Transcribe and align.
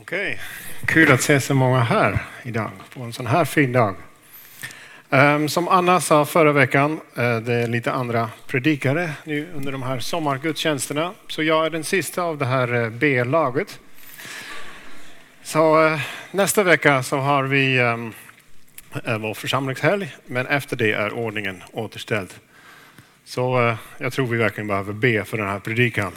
Okej, 0.00 0.40
kul 0.86 1.12
att 1.12 1.22
se 1.22 1.40
så 1.40 1.54
många 1.54 1.80
här 1.80 2.18
idag 2.42 2.70
på 2.94 3.02
en 3.02 3.12
sån 3.12 3.26
här 3.26 3.44
fin 3.44 3.72
dag. 3.72 3.94
Ehm, 5.10 5.48
som 5.48 5.68
Anna 5.68 6.00
sa 6.00 6.24
förra 6.24 6.52
veckan, 6.52 7.00
eh, 7.16 7.36
det 7.36 7.54
är 7.54 7.66
lite 7.66 7.92
andra 7.92 8.30
predikare 8.46 9.10
nu 9.24 9.48
under 9.54 9.72
de 9.72 9.82
här 9.82 9.98
sommargudstjänsterna. 9.98 11.12
Så 11.28 11.42
jag 11.42 11.66
är 11.66 11.70
den 11.70 11.84
sista 11.84 12.22
av 12.22 12.38
det 12.38 12.46
här 12.46 12.74
eh, 12.74 12.90
B-laget. 12.90 13.80
Så 15.42 15.86
eh, 15.86 16.00
nästa 16.30 16.62
vecka 16.62 17.02
så 17.02 17.16
har 17.16 17.44
vi 17.44 17.78
ehm, 17.78 18.12
vår 19.20 19.34
församlingshelg, 19.34 20.16
men 20.26 20.46
efter 20.46 20.76
det 20.76 20.92
är 20.92 21.12
ordningen 21.12 21.62
återställd. 21.72 22.34
Så 23.24 23.76
jag 23.98 24.12
tror 24.12 24.26
vi 24.26 24.36
verkligen 24.36 24.68
behöver 24.68 24.92
be 24.92 25.24
för 25.24 25.36
den 25.36 25.48
här 25.48 25.58
predikan. 25.58 26.12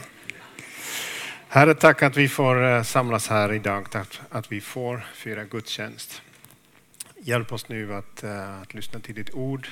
Herre, 1.52 1.74
tack 1.74 2.02
att 2.02 2.16
vi 2.16 2.28
får 2.28 2.64
eh, 2.64 2.82
samlas 2.82 3.28
här 3.28 3.52
idag, 3.52 3.90
tack 3.90 4.20
att 4.30 4.52
vi 4.52 4.60
får 4.60 5.06
fira 5.14 5.44
gudstjänst. 5.44 6.22
Hjälp 7.16 7.52
oss 7.52 7.68
nu 7.68 7.94
att, 7.94 8.22
eh, 8.22 8.60
att 8.60 8.74
lyssna 8.74 9.00
till 9.00 9.14
ditt 9.14 9.34
ord, 9.34 9.68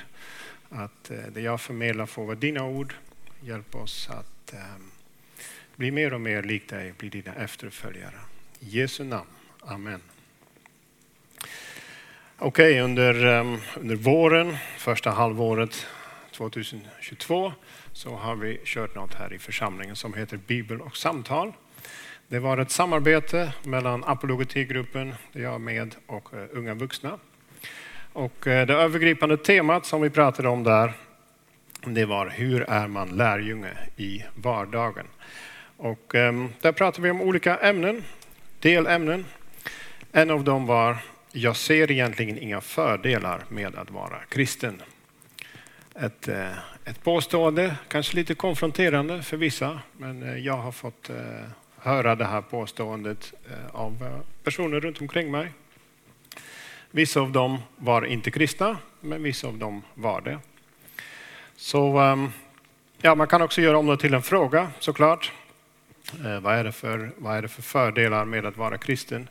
att 0.69 1.11
eh, 1.11 1.17
det 1.33 1.41
jag 1.41 1.61
förmedlar 1.61 2.05
får 2.05 2.25
vara 2.25 2.35
dina 2.35 2.63
ord. 2.63 2.93
Hjälp 3.41 3.75
oss 3.75 4.09
att 4.09 4.53
ehm, 4.53 4.91
bli 5.75 5.91
mer 5.91 6.13
och 6.13 6.21
mer 6.21 6.43
lik 6.43 6.69
dig, 6.69 6.93
bli 6.97 7.09
dina 7.09 7.35
efterföljare. 7.35 8.19
I 8.59 8.65
Jesu 8.69 9.03
namn. 9.03 9.29
Amen. 9.61 10.01
Okej, 12.37 12.79
under, 12.79 13.25
ehm, 13.25 13.57
under 13.75 13.95
våren, 13.95 14.57
första 14.77 15.11
halvåret 15.11 15.87
2022, 16.31 17.53
så 17.93 18.15
har 18.15 18.35
vi 18.35 18.61
kört 18.65 18.95
något 18.95 19.13
här 19.13 19.33
i 19.33 19.39
församlingen 19.39 19.95
som 19.95 20.13
heter 20.13 20.37
Bibel 20.37 20.81
och 20.81 20.97
samtal. 20.97 21.53
Det 22.31 22.39
var 22.39 22.57
ett 22.57 22.71
samarbete 22.71 23.53
mellan 23.63 24.03
apologetigruppen, 24.03 25.13
där 25.33 25.41
jag 25.41 25.53
är 25.53 25.59
med, 25.59 25.95
och 26.07 26.33
eh, 26.33 26.45
unga 26.51 26.73
vuxna. 26.73 27.19
Och 28.13 28.47
eh, 28.47 28.67
det 28.67 28.73
övergripande 28.73 29.37
temat 29.37 29.85
som 29.85 30.01
vi 30.01 30.09
pratade 30.09 30.49
om 30.49 30.63
där, 30.63 30.93
det 31.85 32.05
var 32.05 32.29
hur 32.29 32.61
är 32.61 32.87
man 32.87 33.09
lärjunge 33.09 33.71
i 33.97 34.23
vardagen? 34.35 35.05
Och 35.77 36.15
ehm, 36.15 36.49
där 36.61 36.71
pratade 36.71 37.01
vi 37.01 37.11
om 37.11 37.21
olika 37.21 37.57
ämnen, 37.57 38.03
delämnen. 38.59 39.25
En 40.11 40.31
av 40.31 40.43
dem 40.43 40.65
var, 40.65 40.97
jag 41.31 41.55
ser 41.55 41.91
egentligen 41.91 42.37
inga 42.37 42.61
fördelar 42.61 43.43
med 43.49 43.75
att 43.75 43.91
vara 43.91 44.19
kristen. 44.29 44.81
Ett, 45.95 46.27
eh, 46.27 46.57
ett 46.85 47.03
påstående, 47.03 47.75
kanske 47.87 48.15
lite 48.15 48.35
konfronterande 48.35 49.23
för 49.23 49.37
vissa, 49.37 49.79
men 49.97 50.43
jag 50.43 50.57
har 50.57 50.71
fått 50.71 51.09
höra 51.81 52.15
det 52.15 52.25
här 52.25 52.41
påståendet 52.41 53.33
eh, 53.49 53.75
av 53.75 54.03
eh, 54.03 54.43
personer 54.43 54.79
runt 54.79 55.01
omkring 55.01 55.31
mig. 55.31 55.51
Vissa 56.91 57.19
av 57.19 57.31
dem 57.31 57.59
var 57.77 58.05
inte 58.05 58.31
kristna, 58.31 58.77
men 59.01 59.23
vissa 59.23 59.47
av 59.47 59.57
dem 59.57 59.81
var 59.93 60.21
det. 60.21 60.39
Så 61.55 61.97
ehm, 61.97 62.29
ja, 63.01 63.15
man 63.15 63.27
kan 63.27 63.41
också 63.41 63.61
göra 63.61 63.77
om 63.77 63.87
det 63.87 63.97
till 63.97 64.13
en 64.13 64.21
fråga 64.21 64.71
såklart. 64.79 65.31
Eh, 66.25 66.39
vad 66.39 66.55
är 66.55 66.63
det 66.63 66.71
för, 66.71 67.11
vad 67.17 67.37
är 67.37 67.41
det 67.41 67.47
för 67.47 67.61
fördelar 67.61 68.25
med 68.25 68.45
att 68.45 68.57
vara 68.57 68.77
kristen? 68.77 69.27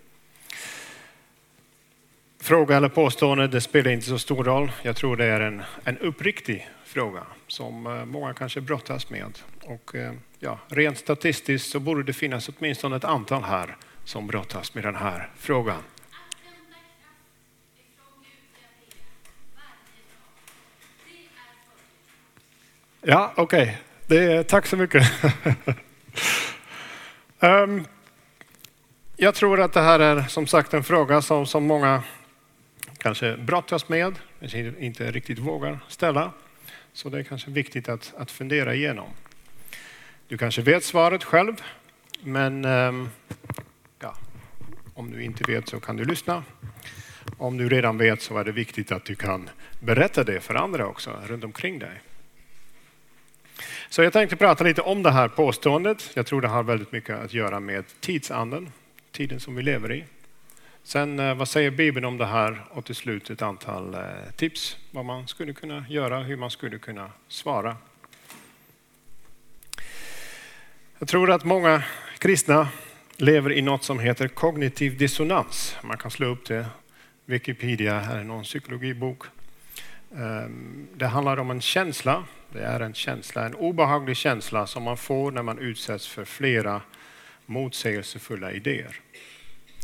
Fråga 2.40 2.76
eller 2.76 2.88
påstående, 2.88 3.48
det 3.48 3.60
spelar 3.60 3.90
inte 3.90 4.06
så 4.06 4.18
stor 4.18 4.44
roll. 4.44 4.72
Jag 4.82 4.96
tror 4.96 5.16
det 5.16 5.24
är 5.24 5.40
en, 5.40 5.62
en 5.84 5.98
uppriktig 5.98 6.68
fråga 6.84 7.22
som 7.46 7.86
eh, 7.86 8.04
många 8.04 8.34
kanske 8.34 8.60
brottas 8.60 9.10
med. 9.10 9.38
Och 9.64 9.94
eh, 9.94 10.12
ja, 10.38 10.58
rent 10.68 10.98
statistiskt 10.98 11.70
så 11.70 11.80
borde 11.80 12.02
det 12.02 12.12
finnas 12.12 12.48
åtminstone 12.48 12.96
ett 12.96 13.04
antal 13.04 13.42
här 13.42 13.76
som 14.04 14.26
brottas 14.26 14.74
med 14.74 14.84
den 14.84 14.96
här 14.96 15.30
frågan. 15.36 15.82
Ja, 23.00 23.32
okej. 23.36 23.78
Okay. 24.06 24.44
Tack 24.44 24.66
så 24.66 24.76
mycket. 24.76 25.10
um, 27.40 27.84
jag 29.16 29.34
tror 29.34 29.60
att 29.60 29.72
det 29.72 29.80
här 29.80 30.00
är 30.00 30.22
som 30.22 30.46
sagt 30.46 30.74
en 30.74 30.84
fråga 30.84 31.22
som, 31.22 31.46
som 31.46 31.66
många 31.66 32.02
kanske 32.98 33.36
brottas 33.36 33.88
med, 33.88 34.18
men 34.38 34.82
inte 34.82 35.10
riktigt 35.10 35.38
vågar 35.38 35.78
ställa. 35.88 36.32
Så 36.92 37.08
det 37.08 37.18
är 37.18 37.22
kanske 37.22 37.50
viktigt 37.50 37.88
att, 37.88 38.14
att 38.16 38.30
fundera 38.30 38.74
igenom. 38.74 39.08
Du 40.28 40.38
kanske 40.38 40.62
vet 40.62 40.84
svaret 40.84 41.24
själv, 41.24 41.62
men 42.22 42.64
ehm, 42.64 43.08
ja, 43.98 44.14
om 44.94 45.10
du 45.10 45.22
inte 45.22 45.44
vet 45.52 45.68
så 45.68 45.80
kan 45.80 45.96
du 45.96 46.04
lyssna. 46.04 46.44
Om 47.38 47.56
du 47.56 47.68
redan 47.68 47.98
vet 47.98 48.22
så 48.22 48.38
är 48.38 48.44
det 48.44 48.52
viktigt 48.52 48.92
att 48.92 49.04
du 49.04 49.14
kan 49.14 49.50
berätta 49.80 50.24
det 50.24 50.40
för 50.40 50.54
andra 50.54 50.86
också 50.86 51.10
runt 51.26 51.44
omkring 51.44 51.78
dig. 51.78 52.00
Så 53.88 54.02
jag 54.02 54.12
tänkte 54.12 54.36
prata 54.36 54.64
lite 54.64 54.82
om 54.82 55.02
det 55.02 55.10
här 55.10 55.28
påståendet. 55.28 56.10
Jag 56.14 56.26
tror 56.26 56.40
det 56.40 56.48
har 56.48 56.62
väldigt 56.62 56.92
mycket 56.92 57.18
att 57.18 57.34
göra 57.34 57.60
med 57.60 57.84
tidsanden, 58.00 58.72
tiden 59.12 59.40
som 59.40 59.56
vi 59.56 59.62
lever 59.62 59.92
i. 59.92 60.04
Sen 60.82 61.18
eh, 61.18 61.34
vad 61.34 61.48
säger 61.48 61.70
Bibeln 61.70 62.06
om 62.06 62.18
det 62.18 62.26
här 62.26 62.64
och 62.70 62.84
till 62.84 62.94
slut 62.94 63.30
ett 63.30 63.42
antal 63.42 63.94
eh, 63.94 64.00
tips 64.36 64.76
vad 64.90 65.04
man 65.04 65.28
skulle 65.28 65.52
kunna 65.52 65.84
göra, 65.88 66.18
hur 66.18 66.36
man 66.36 66.50
skulle 66.50 66.78
kunna 66.78 67.10
svara. 67.28 67.76
Jag 70.98 71.08
tror 71.08 71.30
att 71.30 71.44
många 71.44 71.82
kristna 72.18 72.68
lever 73.16 73.52
i 73.52 73.62
något 73.62 73.84
som 73.84 73.98
heter 73.98 74.28
kognitiv 74.28 74.98
dissonans. 74.98 75.76
Man 75.82 75.96
kan 75.96 76.10
slå 76.10 76.26
upp 76.26 76.46
det. 76.46 76.66
Wikipedia 77.24 77.98
här 77.98 78.18
är 78.18 78.24
någon 78.24 78.44
psykologibok. 78.44 79.22
Ehm, 80.16 80.88
det 80.94 81.06
handlar 81.06 81.36
om 81.36 81.50
en 81.50 81.60
känsla. 81.60 82.24
Det 82.52 82.62
är 82.62 82.80
en 82.80 82.94
känsla, 82.94 83.46
en 83.46 83.54
obehaglig 83.54 84.16
känsla 84.16 84.66
som 84.66 84.82
man 84.82 84.96
får 84.96 85.30
när 85.30 85.42
man 85.42 85.58
utsätts 85.58 86.08
för 86.08 86.24
flera 86.24 86.82
motsägelsefulla 87.46 88.52
idéer. 88.52 89.00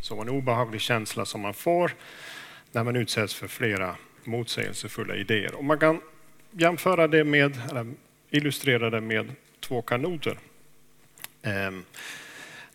Så 0.04 0.20
en 0.20 0.28
obehaglig 0.28 0.80
känsla 0.80 1.24
som 1.24 1.40
man 1.40 1.54
får 1.54 1.92
när 2.72 2.84
man 2.84 2.96
utsätts 2.96 3.34
för 3.34 3.48
flera 3.48 3.96
motsägelsefulla 4.24 5.16
idéer. 5.16 5.54
Och 5.54 5.64
man 5.64 5.78
kan 5.78 6.00
jämföra 6.50 7.08
det 7.08 7.24
med, 7.24 7.60
eller 7.70 7.94
illustrera 8.30 8.90
det 8.90 9.00
med 9.00 9.32
två 9.60 9.82
kanoter. 9.82 10.38
Ehm, 11.42 11.84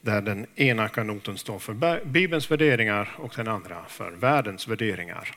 där 0.01 0.22
den 0.22 0.47
ena 0.56 0.88
kanoten 0.88 1.38
står 1.38 1.59
för 1.59 2.06
Bibelns 2.06 2.51
värderingar 2.51 3.09
och 3.18 3.34
den 3.35 3.47
andra 3.47 3.85
för 3.85 4.12
världens 4.12 4.68
värderingar. 4.68 5.35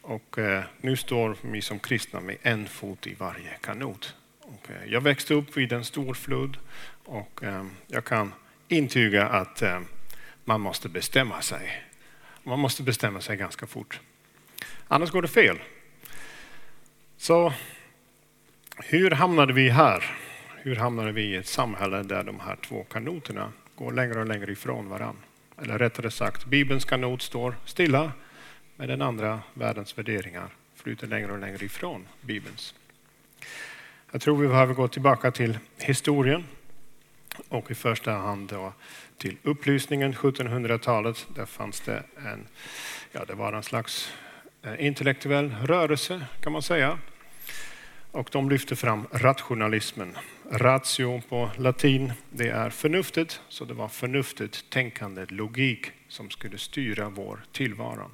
Och 0.00 0.38
eh, 0.38 0.62
nu 0.80 0.96
står 0.96 1.36
vi 1.40 1.62
som 1.62 1.78
kristna 1.78 2.20
med 2.20 2.36
en 2.42 2.68
fot 2.68 3.06
i 3.06 3.14
varje 3.14 3.56
kanot. 3.60 4.14
Och, 4.40 4.70
eh, 4.70 4.92
jag 4.92 5.00
växte 5.00 5.34
upp 5.34 5.56
vid 5.56 5.72
en 5.72 5.84
stor 5.84 6.14
flood 6.14 6.56
och 7.04 7.42
ehm, 7.42 7.70
jag 7.86 8.04
kan 8.04 8.32
intyga 8.68 9.26
att 9.26 9.62
eh, 9.62 9.80
man 10.44 10.60
måste 10.60 10.88
bestämma 10.88 11.42
sig. 11.42 11.82
Man 12.42 12.58
måste 12.58 12.82
bestämma 12.82 13.20
sig 13.20 13.36
ganska 13.36 13.66
fort. 13.66 14.00
Annars 14.88 15.10
går 15.10 15.22
det 15.22 15.28
fel. 15.28 15.58
Så 17.16 17.52
hur 18.76 19.10
hamnade 19.10 19.52
vi 19.52 19.70
här? 19.70 20.16
Hur 20.56 20.76
hamnade 20.76 21.12
vi 21.12 21.22
i 21.22 21.36
ett 21.36 21.46
samhälle 21.46 22.02
där 22.02 22.24
de 22.24 22.40
här 22.40 22.56
två 22.56 22.84
kanoterna 22.84 23.52
går 23.74 23.92
längre 23.92 24.20
och 24.20 24.26
längre 24.26 24.52
ifrån 24.52 24.88
varandra? 24.88 25.22
Eller 25.58 25.78
rättare 25.78 26.10
sagt, 26.10 26.46
Bibelns 26.46 26.84
kanot 26.84 27.22
står 27.22 27.54
stilla 27.64 28.12
men 28.76 28.88
den 28.88 29.02
andra 29.02 29.40
världens 29.54 29.98
värderingar 29.98 30.48
flyter 30.74 31.06
längre 31.06 31.32
och 31.32 31.38
längre 31.38 31.64
ifrån 31.64 32.08
Bibelns. 32.20 32.74
Jag 34.12 34.20
tror 34.20 34.36
vi 34.36 34.48
behöver 34.48 34.74
gå 34.74 34.88
tillbaka 34.88 35.30
till 35.30 35.58
historien 35.78 36.44
och 37.48 37.70
i 37.70 37.74
första 37.74 38.12
hand 38.12 38.48
då 38.48 38.72
till 39.18 39.36
upplysningen 39.42 40.14
1700-talet. 40.14 41.26
Där 41.34 41.46
fanns 41.46 41.80
det 41.80 42.02
en, 42.16 42.46
ja, 43.12 43.24
det 43.24 43.34
var 43.34 43.52
en 43.52 43.62
slags 43.62 44.12
eh, 44.62 44.86
intellektuell 44.86 45.54
rörelse 45.62 46.26
kan 46.40 46.52
man 46.52 46.62
säga. 46.62 46.98
Och 48.10 48.28
de 48.32 48.50
lyfte 48.50 48.76
fram 48.76 49.06
rationalismen. 49.10 50.16
Ratio 50.50 51.22
på 51.28 51.50
latin, 51.56 52.12
det 52.30 52.48
är 52.48 52.70
förnuftet. 52.70 53.40
Så 53.48 53.64
det 53.64 53.74
var 53.74 53.88
förnuftet, 53.88 54.64
tänkande, 54.70 55.26
logik 55.28 55.90
som 56.08 56.30
skulle 56.30 56.58
styra 56.58 57.08
vår 57.08 57.44
tillvaro. 57.52 58.10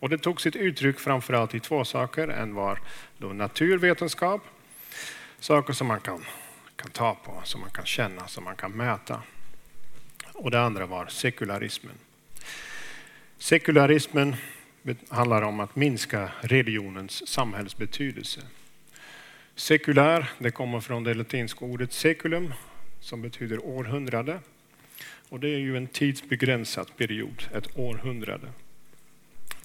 Och 0.00 0.08
det 0.08 0.18
tog 0.18 0.40
sitt 0.40 0.56
uttryck 0.56 0.98
framförallt 1.00 1.54
i 1.54 1.60
två 1.60 1.84
saker. 1.84 2.28
En 2.28 2.54
var 2.54 2.78
då 3.18 3.28
naturvetenskap, 3.28 4.42
saker 5.40 5.72
som 5.72 5.86
man 5.86 6.00
kan, 6.00 6.24
kan 6.76 6.90
ta 6.90 7.14
på, 7.14 7.40
som 7.44 7.60
man 7.60 7.70
kan 7.70 7.86
känna, 7.86 8.28
som 8.28 8.44
man 8.44 8.56
kan 8.56 8.72
mäta. 8.72 9.22
Och 10.32 10.50
det 10.50 10.60
andra 10.60 10.86
var 10.86 11.06
sekularismen. 11.06 11.94
Sekularismen 13.38 14.36
handlar 15.08 15.42
om 15.42 15.60
att 15.60 15.76
minska 15.76 16.30
religionens 16.40 17.28
samhällsbetydelse. 17.28 18.40
Sekulär, 19.54 20.30
det 20.38 20.50
kommer 20.50 20.80
från 20.80 21.04
det 21.04 21.14
latinska 21.14 21.64
ordet 21.64 21.92
seculum 21.92 22.54
som 23.00 23.22
betyder 23.22 23.64
århundrade. 23.64 24.40
Och 25.28 25.40
det 25.40 25.48
är 25.48 25.58
ju 25.58 25.76
en 25.76 25.86
tidsbegränsad 25.86 26.96
period, 26.96 27.42
ett 27.54 27.78
århundrade. 27.78 28.52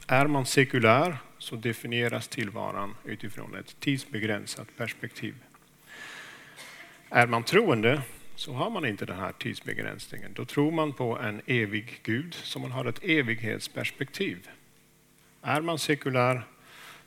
Är 0.08 0.28
man 0.28 0.46
sekulär 0.46 1.18
så 1.38 1.56
definieras 1.56 2.28
tillvaron 2.28 2.96
utifrån 3.06 3.56
ett 3.56 3.80
tidsbegränsat 3.80 4.68
perspektiv. 4.78 5.36
Är 7.14 7.28
man 7.28 7.44
troende 7.44 8.02
så 8.36 8.54
har 8.54 8.70
man 8.70 8.86
inte 8.86 9.06
den 9.06 9.20
här 9.20 9.32
tidsbegränsningen. 9.32 10.34
Då 10.34 10.46
tror 10.46 10.72
man 10.72 10.94
på 10.94 11.18
en 11.18 11.42
evig 11.46 12.00
Gud, 12.04 12.34
så 12.34 12.60
man 12.60 12.72
har 12.72 12.86
ett 12.86 13.04
evighetsperspektiv. 13.04 14.50
Är 15.42 15.62
man 15.62 15.80
sekulär 15.80 16.44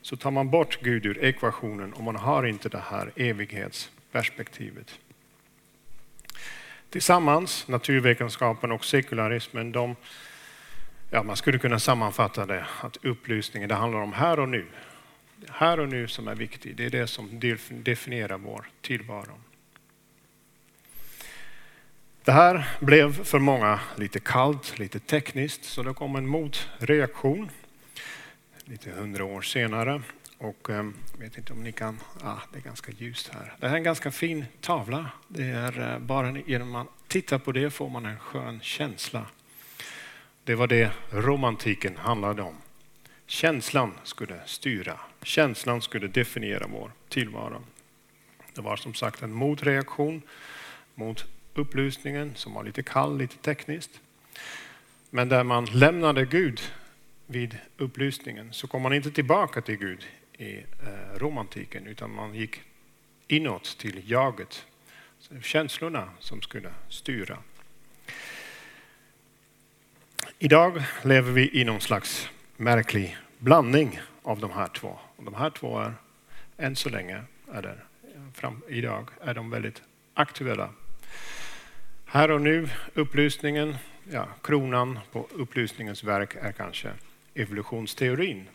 så 0.01 0.15
tar 0.15 0.31
man 0.31 0.49
bort 0.49 0.79
Gud 0.81 1.05
ur 1.05 1.23
ekvationen 1.23 1.93
och 1.93 2.03
man 2.03 2.15
har 2.15 2.45
inte 2.45 2.69
det 2.69 2.83
här 2.85 3.11
evighetsperspektivet. 3.15 4.99
Tillsammans, 6.89 7.67
naturvetenskapen 7.67 8.71
och 8.71 8.85
sekularismen, 8.85 9.71
de, 9.71 9.95
ja, 11.11 11.23
man 11.23 11.35
skulle 11.35 11.59
kunna 11.59 11.79
sammanfatta 11.79 12.45
det 12.45 12.65
att 12.81 12.97
upplysningen 13.05 13.69
det 13.69 13.75
handlar 13.75 13.99
om 13.99 14.13
här 14.13 14.39
och 14.39 14.49
nu. 14.49 14.65
Här 15.49 15.79
och 15.79 15.89
nu 15.89 16.07
som 16.07 16.27
är 16.27 16.35
viktigt, 16.35 16.77
det 16.77 16.85
är 16.85 16.89
det 16.89 17.07
som 17.07 17.39
definierar 17.69 18.37
vår 18.37 18.65
tillvaro. 18.81 19.39
Det 22.25 22.31
här 22.31 22.67
blev 22.79 23.23
för 23.23 23.39
många 23.39 23.79
lite 23.95 24.19
kallt, 24.19 24.79
lite 24.79 24.99
tekniskt, 24.99 25.63
så 25.63 25.83
det 25.83 25.93
kom 25.93 26.15
en 26.15 26.27
motreaktion 26.27 27.51
lite 28.63 28.91
hundra 28.91 29.25
år 29.25 29.41
senare. 29.41 30.01
Och 30.37 30.69
ehm, 30.69 30.93
jag 31.11 31.19
vet 31.19 31.37
inte 31.37 31.53
om 31.53 31.63
ni 31.63 31.71
kan, 31.71 31.99
ah, 32.23 32.37
det 32.53 32.59
är 32.59 32.61
ganska 32.61 32.91
ljust 32.91 33.29
här. 33.33 33.53
Det 33.59 33.67
här 33.67 33.73
är 33.73 33.77
en 33.77 33.83
ganska 33.83 34.11
fin 34.11 34.45
tavla. 34.61 35.09
Det 35.27 35.43
är 35.43 35.93
eh, 35.93 35.99
bara 35.99 36.37
genom 36.39 36.67
att 36.67 36.73
man 36.73 36.87
tittar 37.07 37.37
på 37.37 37.51
det 37.51 37.69
får 37.69 37.89
man 37.89 38.05
en 38.05 38.19
skön 38.19 38.59
känsla. 38.61 39.25
Det 40.43 40.55
var 40.55 40.67
det 40.67 40.91
romantiken 41.09 41.97
handlade 41.97 42.41
om. 42.41 42.55
Känslan 43.27 43.93
skulle 44.03 44.39
styra. 44.45 44.99
Känslan 45.23 45.81
skulle 45.81 46.07
definiera 46.07 46.67
vår 46.67 46.91
tillvaro. 47.09 47.61
Det 48.53 48.61
var 48.61 48.75
som 48.75 48.93
sagt 48.93 49.21
en 49.21 49.33
motreaktion 49.33 50.21
mot 50.95 51.25
upplysningen 51.55 52.35
som 52.35 52.53
var 52.53 52.63
lite 52.63 52.83
kall, 52.83 53.17
lite 53.17 53.37
tekniskt. 53.37 54.01
Men 55.09 55.29
där 55.29 55.43
man 55.43 55.65
lämnade 55.65 56.25
Gud 56.25 56.61
vid 57.27 57.57
upplysningen 57.77 58.53
så 58.53 58.67
kom 58.67 58.81
man 58.81 58.93
inte 58.93 59.11
tillbaka 59.11 59.61
till 59.61 59.75
Gud 59.75 60.05
i 60.37 60.57
eh, 60.57 60.63
romantiken 61.17 61.87
utan 61.87 62.11
man 62.11 62.35
gick 62.35 62.61
inåt 63.27 63.77
till 63.77 64.11
jaget. 64.11 64.65
Känslorna 65.41 66.09
som 66.19 66.41
skulle 66.41 66.71
styra. 66.89 67.37
Idag 70.39 70.83
lever 71.03 71.31
vi 71.31 71.61
i 71.61 71.63
någon 71.63 71.81
slags 71.81 72.29
märklig 72.57 73.17
blandning 73.37 73.99
av 74.23 74.39
de 74.39 74.51
här 74.51 74.67
två. 74.67 74.99
de 75.17 75.33
här 75.33 75.49
två 75.49 75.79
är 75.79 75.93
än 76.57 76.75
så 76.75 76.89
länge, 76.89 77.23
är 77.51 77.83
fram, 78.33 78.61
idag, 78.67 79.09
är 79.21 79.33
de 79.33 79.49
väldigt 79.49 79.81
aktuella. 80.13 80.69
Här 82.15 82.31
och 82.31 82.41
nu, 82.41 82.69
upplysningen, 82.93 83.75
ja, 84.11 84.27
kronan 84.43 84.99
på 85.11 85.27
upplysningens 85.31 86.03
verk 86.03 86.35
är 86.41 86.51
kanske 86.51 86.91
evolutionsteorin. 87.33 88.47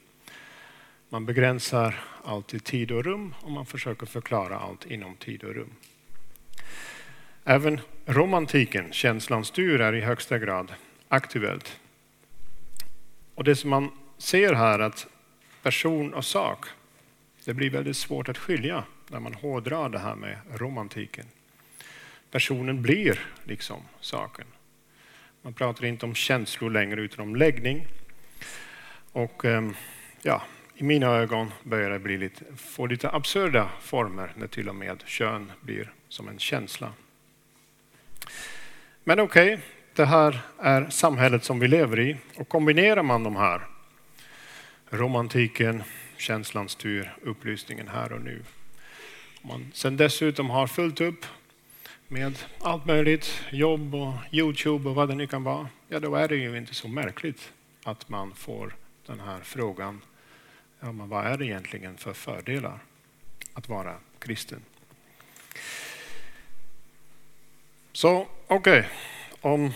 Man 1.09 1.27
begränsar 1.27 2.05
allt 2.25 2.55
i 2.55 2.61
tid 2.61 2.91
och 2.91 3.05
rum 3.05 3.35
och 3.41 3.51
man 3.51 3.67
försöker 3.67 4.07
förklara 4.07 4.59
allt 4.59 4.87
inom 4.87 5.17
tid 5.17 5.45
och 5.45 5.55
rum. 5.55 5.71
Även 7.45 7.81
romantiken, 8.07 8.93
känslan 8.93 9.45
styr, 9.45 9.81
är 9.81 9.95
i 9.95 10.01
högsta 10.01 10.39
grad 10.39 10.73
aktuellt. 11.09 11.81
Och 13.35 13.45
det 13.45 13.57
som 13.57 13.71
man 13.71 13.91
ser 14.19 14.55
här 14.55 14.79
att 14.79 15.07
person 15.63 16.15
och 16.15 16.25
sak, 16.25 16.67
det 17.45 17.55
blir 17.55 17.71
väldigt 17.71 17.97
svårt 17.97 18.29
att 18.29 18.39
skilja 18.39 18.85
när 19.09 19.21
man 19.21 19.35
hårdrar 19.35 19.89
det 19.89 19.99
här 19.99 20.15
med 20.15 20.39
romantiken. 20.55 21.27
Personen 22.31 22.83
blir 22.83 23.21
liksom 23.45 23.83
saken. 24.01 24.47
Man 25.43 25.55
pratar 25.55 25.85
inte 25.85 26.07
om 26.07 26.15
känslor 26.15 26.71
längre 26.71 27.01
utan 27.01 27.21
om 27.21 27.37
läggning. 27.37 27.87
Och 29.13 29.45
ehm, 29.45 29.75
ja, 30.23 30.43
i 30.75 30.85
mina 30.85 31.07
ögon 31.07 31.53
börjar 31.63 31.91
det 31.91 31.99
bli 31.99 32.19
lite, 32.19 32.45
få 32.57 32.87
lite 32.87 33.11
absurda 33.11 33.71
former 33.81 34.33
när 34.37 34.47
till 34.47 34.69
och 34.69 34.75
med 34.75 35.03
kön 35.07 35.53
blir 35.61 35.93
som 36.09 36.29
en 36.29 36.39
känsla. 36.39 36.93
Men 39.05 39.21
okej, 39.21 39.55
okay, 39.55 39.65
det 39.95 40.05
här 40.05 40.41
är 40.59 40.91
samhället 40.91 41.45
som 41.45 41.61
vi 41.61 41.69
lever 41.69 42.01
i 42.01 42.17
och 42.37 42.49
kombinerar 42.49 43.03
man 43.03 43.23
de 43.23 43.37
här, 43.37 43.67
romantiken, 44.91 45.83
känslans 46.17 46.75
tur, 46.75 47.15
upplysningen 47.23 47.89
här 47.89 48.13
och 48.13 48.21
nu. 48.21 48.43
Om 49.43 49.49
man 49.49 49.71
sen 49.75 49.97
dessutom 49.97 50.51
har 50.51 50.67
fullt 50.67 51.01
upp 51.01 51.27
med 52.11 52.39
allt 52.61 52.85
möjligt, 52.85 53.43
jobb 53.51 53.95
och 53.95 54.15
Youtube 54.31 54.89
och 54.89 54.95
vad 54.95 55.09
det 55.09 55.15
nu 55.15 55.27
kan 55.27 55.45
vara, 55.45 55.69
ja 55.89 56.01
då 56.01 56.15
är 56.15 56.29
det 56.29 56.37
ju 56.37 56.59
inte 56.59 56.75
så 56.75 56.89
märkligt 56.89 57.53
att 57.85 58.09
man 58.09 58.35
får 58.35 58.77
den 59.07 59.21
här 59.21 59.41
frågan, 59.41 60.01
ja, 60.81 60.93
men 60.93 61.09
vad 61.09 61.27
är 61.27 61.39
det 61.39 61.47
egentligen 61.47 61.97
för 61.97 62.13
fördelar 62.13 62.79
att 63.55 63.69
vara 63.69 63.97
kristen? 64.19 64.63
Så 67.93 68.27
okej, 68.47 68.81
okay. 68.81 68.85
om 69.41 69.73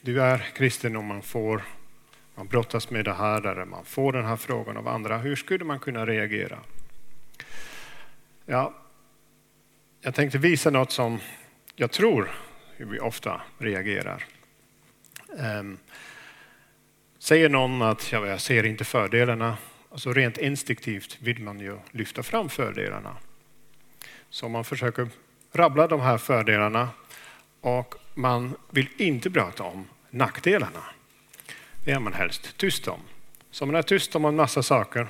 du 0.00 0.22
är 0.22 0.38
kristen 0.38 0.96
och 0.96 1.04
man 1.04 1.22
får 1.22 1.62
man 2.34 2.46
brottas 2.46 2.90
med 2.90 3.04
det 3.04 3.14
här 3.14 3.46
eller 3.46 3.64
man 3.64 3.84
får 3.84 4.12
den 4.12 4.24
här 4.24 4.36
frågan 4.36 4.76
av 4.76 4.88
andra, 4.88 5.18
hur 5.18 5.36
skulle 5.36 5.64
man 5.64 5.80
kunna 5.80 6.06
reagera? 6.06 6.58
Ja, 8.44 8.74
jag 10.06 10.14
tänkte 10.14 10.38
visa 10.38 10.70
något 10.70 10.92
som 10.92 11.20
jag 11.76 11.90
tror 11.90 12.30
hur 12.76 12.86
vi 12.86 13.00
ofta 13.00 13.40
reagerar. 13.58 14.24
Ehm, 15.38 15.78
säger 17.18 17.48
någon 17.48 17.82
att 17.82 18.12
ja, 18.12 18.26
jag 18.26 18.40
ser 18.40 18.66
inte 18.66 18.84
fördelarna, 18.84 19.56
alltså 19.90 20.12
rent 20.12 20.38
instinktivt 20.38 21.18
vill 21.20 21.42
man 21.42 21.60
ju 21.60 21.78
lyfta 21.90 22.22
fram 22.22 22.48
fördelarna. 22.48 23.16
Så 24.30 24.48
man 24.48 24.64
försöker 24.64 25.08
rabbla 25.52 25.86
de 25.86 26.00
här 26.00 26.18
fördelarna 26.18 26.88
och 27.60 27.94
man 28.14 28.56
vill 28.70 28.88
inte 28.96 29.30
prata 29.30 29.62
om 29.62 29.88
nackdelarna. 30.10 30.84
Det 31.84 31.92
är 31.92 32.00
man 32.00 32.12
helst 32.12 32.56
tyst 32.56 32.88
om. 32.88 33.00
Så 33.50 33.66
man 33.66 33.74
är 33.74 33.82
tyst 33.82 34.16
om 34.16 34.24
en 34.24 34.36
massa 34.36 34.62
saker. 34.62 35.08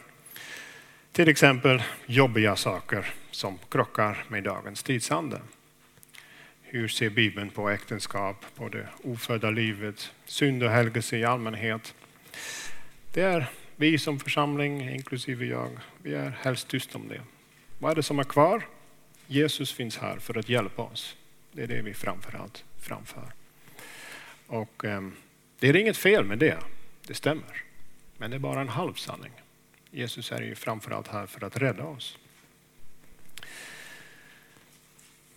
Till 1.13 1.29
exempel 1.29 1.83
jobbiga 2.07 2.57
saker 2.57 3.15
som 3.37 3.59
krockar 3.69 4.25
med 4.29 4.45
dagens 4.45 4.83
tidsande. 4.83 5.41
Hur 6.63 6.89
ser 6.89 7.11
Bibeln 7.11 7.51
på 7.51 7.71
äktenskap, 7.71 8.45
på 8.55 8.69
det 8.69 8.89
ofödda 9.03 9.51
livet, 9.51 10.13
synd 10.25 10.63
och 10.63 10.71
helgelse 10.71 11.17
i 11.17 11.25
allmänhet? 11.25 11.95
Det 13.13 13.23
är 13.23 13.51
vi 13.77 13.99
som 13.99 14.19
församling, 14.19 14.89
inklusive 14.91 15.45
jag, 15.45 15.71
vi 16.03 16.15
är 16.15 16.31
helst 16.31 16.69
tysta 16.69 16.99
om 16.99 17.09
det. 17.09 17.21
Vad 17.79 17.91
är 17.91 17.95
det 17.95 18.03
som 18.03 18.19
är 18.19 18.25
kvar? 18.25 18.63
Jesus 19.27 19.73
finns 19.73 19.99
här 19.99 20.19
för 20.19 20.39
att 20.39 20.49
hjälpa 20.49 20.83
oss. 20.83 21.17
Det 21.53 21.63
är 21.63 21.67
det 21.67 21.83
vi 21.83 21.95
framförallt 21.95 22.65
framför. 22.81 23.33
Och 24.47 24.85
eh, 24.85 25.09
det 25.59 25.69
är 25.69 25.77
inget 25.77 25.97
fel 25.97 26.25
med 26.25 26.39
det, 26.39 26.59
det 27.07 27.15
stämmer. 27.15 27.63
Men 28.17 28.31
det 28.31 28.37
är 28.37 28.39
bara 28.39 28.61
en 28.61 28.69
halv 28.69 28.95
sanning. 28.95 29.33
Jesus 29.91 30.33
är 30.33 30.43
ju 30.43 30.55
framförallt 30.55 31.09
här 31.09 31.27
för 31.27 31.45
att 31.45 31.57
rädda 31.57 31.85
oss. 31.85 32.19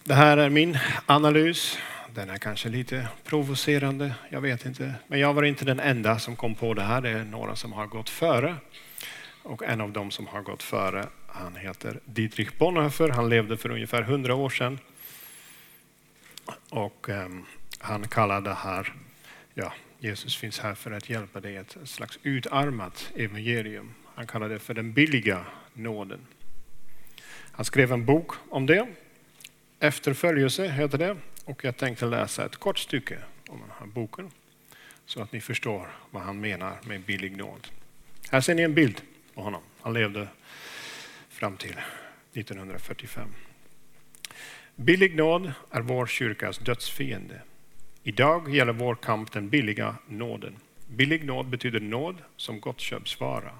Det 0.10 0.16
här 0.16 0.38
är 0.38 0.50
min 0.50 0.78
analys 1.06 1.78
den 2.13 2.30
är 2.30 2.38
kanske 2.38 2.70
lite 2.70 3.08
provocerande, 3.24 4.16
jag 4.30 4.42
vet 4.42 4.66
inte. 4.66 4.96
Men 5.08 5.20
jag 5.20 5.34
var 5.34 5.44
inte 5.44 5.66
den 5.66 5.80
enda 5.80 6.20
som 6.20 6.36
kom 6.36 6.56
på 6.56 6.74
det 6.74 6.82
här. 6.82 7.01
Det 7.01 7.10
är 7.10 7.24
några 7.24 7.56
som 7.56 7.74
har 7.74 7.88
gått 7.88 8.10
före. 8.10 8.56
Och 9.44 9.63
en 9.63 9.82
av 9.82 9.92
dem 9.92 10.12
som 10.12 10.28
har 10.28 10.42
gått 10.42 10.63
före, 10.63 11.06
han 11.28 11.56
heter 11.56 12.00
Dietrich 12.06 12.50
Bonhoeffer. 12.58 13.10
Han 13.10 13.30
levde 13.30 13.58
för 13.58 13.72
ungefär 13.72 14.01
hundra 14.01 14.36
år 14.36 14.50
sedan. 14.50 14.80
Och 16.70 17.10
eh, 17.10 17.30
han 17.80 18.08
kallade 18.08 18.50
det 18.50 18.56
här, 18.56 18.94
ja, 19.54 19.74
Jesus 20.00 20.38
finns 20.38 20.60
här 20.60 20.74
för 20.74 20.92
att 20.92 21.10
hjälpa 21.10 21.39
dig, 21.39 21.56
ett 21.56 21.78
slags 21.84 22.20
utarmat 22.24 23.12
evangelium. 23.16 23.94
Han 24.16 24.28
kallade 24.28 24.54
det 24.54 24.60
för 24.60 24.74
den 24.74 24.94
billiga 24.94 25.46
nåden. 25.74 26.20
Han 27.51 27.66
skrev 27.66 27.92
en 27.92 28.06
bok 28.06 28.32
om 28.50 28.66
det. 28.66 28.88
Efterföljelse 29.79 30.67
heter 30.67 30.98
det. 30.98 31.17
Och 31.45 31.63
jag 31.63 31.77
tänkte 31.77 32.05
läsa 32.05 32.45
ett 32.45 32.55
kort 32.55 32.79
stycke 32.79 33.17
om 33.48 33.59
den 33.59 33.69
här 33.79 33.86
boken 33.86 34.31
så 35.05 35.21
att 35.21 35.31
ni 35.31 35.41
förstår 35.41 35.88
vad 36.12 36.24
han 36.24 36.41
menar 36.41 36.79
med 36.83 37.01
billig 37.01 37.38
nåd. 37.38 37.67
Här 38.31 38.41
ser 38.41 38.55
ni 38.55 38.62
en 38.62 38.74
bild 38.74 39.01
på 39.33 39.41
honom. 39.41 39.62
Han 39.81 39.93
levde 39.93 40.27
fram 41.29 41.57
till 41.57 41.75
1945. 42.33 43.29
Billig 44.75 45.15
nåd 45.15 45.51
är 45.71 45.81
vår 45.81 46.05
kyrkas 46.05 46.57
dödsfiende. 46.57 47.41
Idag 48.03 48.55
gäller 48.55 48.74
vår 48.74 48.95
kamp 48.95 49.31
den 49.31 49.50
billiga 49.50 49.95
nåden. 50.07 50.55
Billig 50.88 51.25
nåd 51.25 51.45
betyder 51.45 51.79
nåd 51.79 52.15
som 52.36 52.59
gottköpsvara. 52.59 53.51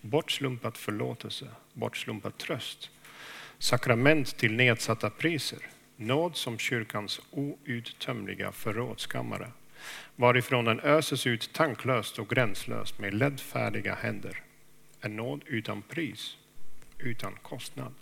Bortslumpat 0.00 0.78
förlåtelse, 0.78 1.46
bortslumpat 1.72 2.38
tröst. 2.38 2.90
Sakrament 3.58 4.36
till 4.36 4.52
nedsatta 4.52 5.10
priser. 5.10 5.58
Nåd 5.96 6.36
som 6.36 6.58
kyrkans 6.58 7.20
outtömliga 7.30 8.52
förrådskammare 8.52 9.50
varifrån 10.16 10.64
den 10.64 10.80
öses 10.80 11.26
ut 11.26 11.52
tanklöst 11.52 12.18
och 12.18 12.28
gränslöst 12.28 12.98
med 12.98 13.14
ledfärdiga 13.14 13.94
händer. 13.94 14.42
En 15.00 15.16
nåd 15.16 15.42
utan 15.46 15.82
pris, 15.82 16.36
utan 16.98 17.32
kostnad. 17.42 17.94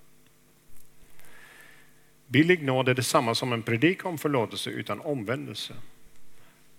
Billig 2.26 2.62
nåd 2.62 2.88
är 2.88 2.94
detsamma 2.94 3.34
som 3.34 3.52
en 3.52 3.62
predikan 3.62 4.10
om 4.10 4.18
förlåtelse 4.18 4.70
utan 4.70 5.00
omvändelse. 5.00 5.74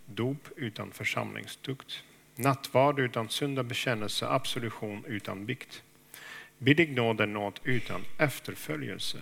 Dop 0.06 0.48
utan 0.56 0.92
församlingstukt. 0.92 2.04
Nattvard 2.36 3.00
utan 3.00 3.30
syndabekännelse, 3.30 4.28
absolution 4.28 5.06
utan 5.06 5.46
bikt. 5.46 5.84
Billig 6.58 6.96
nåd 6.96 7.22
är 7.22 7.28
nåd 7.28 7.60
utan 7.64 8.06
efterföljelse. 8.18 9.18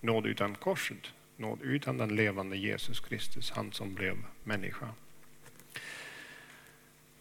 Nåd 0.00 0.26
utan 0.26 0.54
korset, 0.54 1.12
nåd 1.36 1.58
utan 1.62 1.98
den 1.98 2.16
levande 2.16 2.56
Jesus 2.56 3.00
Kristus, 3.00 3.50
han 3.50 3.72
som 3.72 3.94
blev 3.94 4.16
människa. 4.44 4.88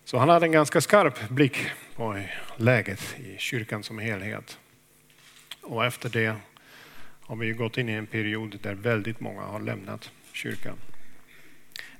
Så 0.04 0.18
han 0.18 0.30
hade 0.30 0.46
en 0.46 0.52
ganska 0.52 0.82
skarp 0.82 1.30
blick 1.30 1.58
på 1.96 2.24
läget 2.58 3.20
i 3.20 3.38
kyrkan 3.38 3.84
som 3.84 4.00
helhet. 4.00 4.60
Och 5.62 5.86
efter 5.86 6.10
det 6.10 6.36
har 7.22 7.36
vi 7.36 7.52
gått 7.52 7.78
in 7.78 7.90
i 7.90 7.94
en 7.94 8.08
period 8.08 8.60
där 8.62 8.74
väldigt 8.74 9.20
många 9.20 9.42
har 9.42 9.60
lämnat 9.60 10.12
kyrkan. 10.34 10.78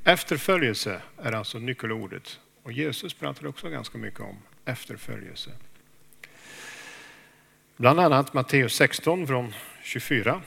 Efterföljelse 0.04 1.02
är 1.18 1.32
alltså 1.32 1.60
nyckelordet 1.60 2.40
och 2.64 2.72
Jesus 2.72 3.14
pratar 3.14 3.48
också 3.48 3.70
ganska 3.70 3.98
mycket 3.98 4.20
om 4.20 4.38
efterföljelse. 4.66 5.52
Bland 7.82 8.00
annat 8.00 8.34
Matteus 8.34 8.74
16 8.74 9.28
från 9.28 9.54
24. 9.84 10.42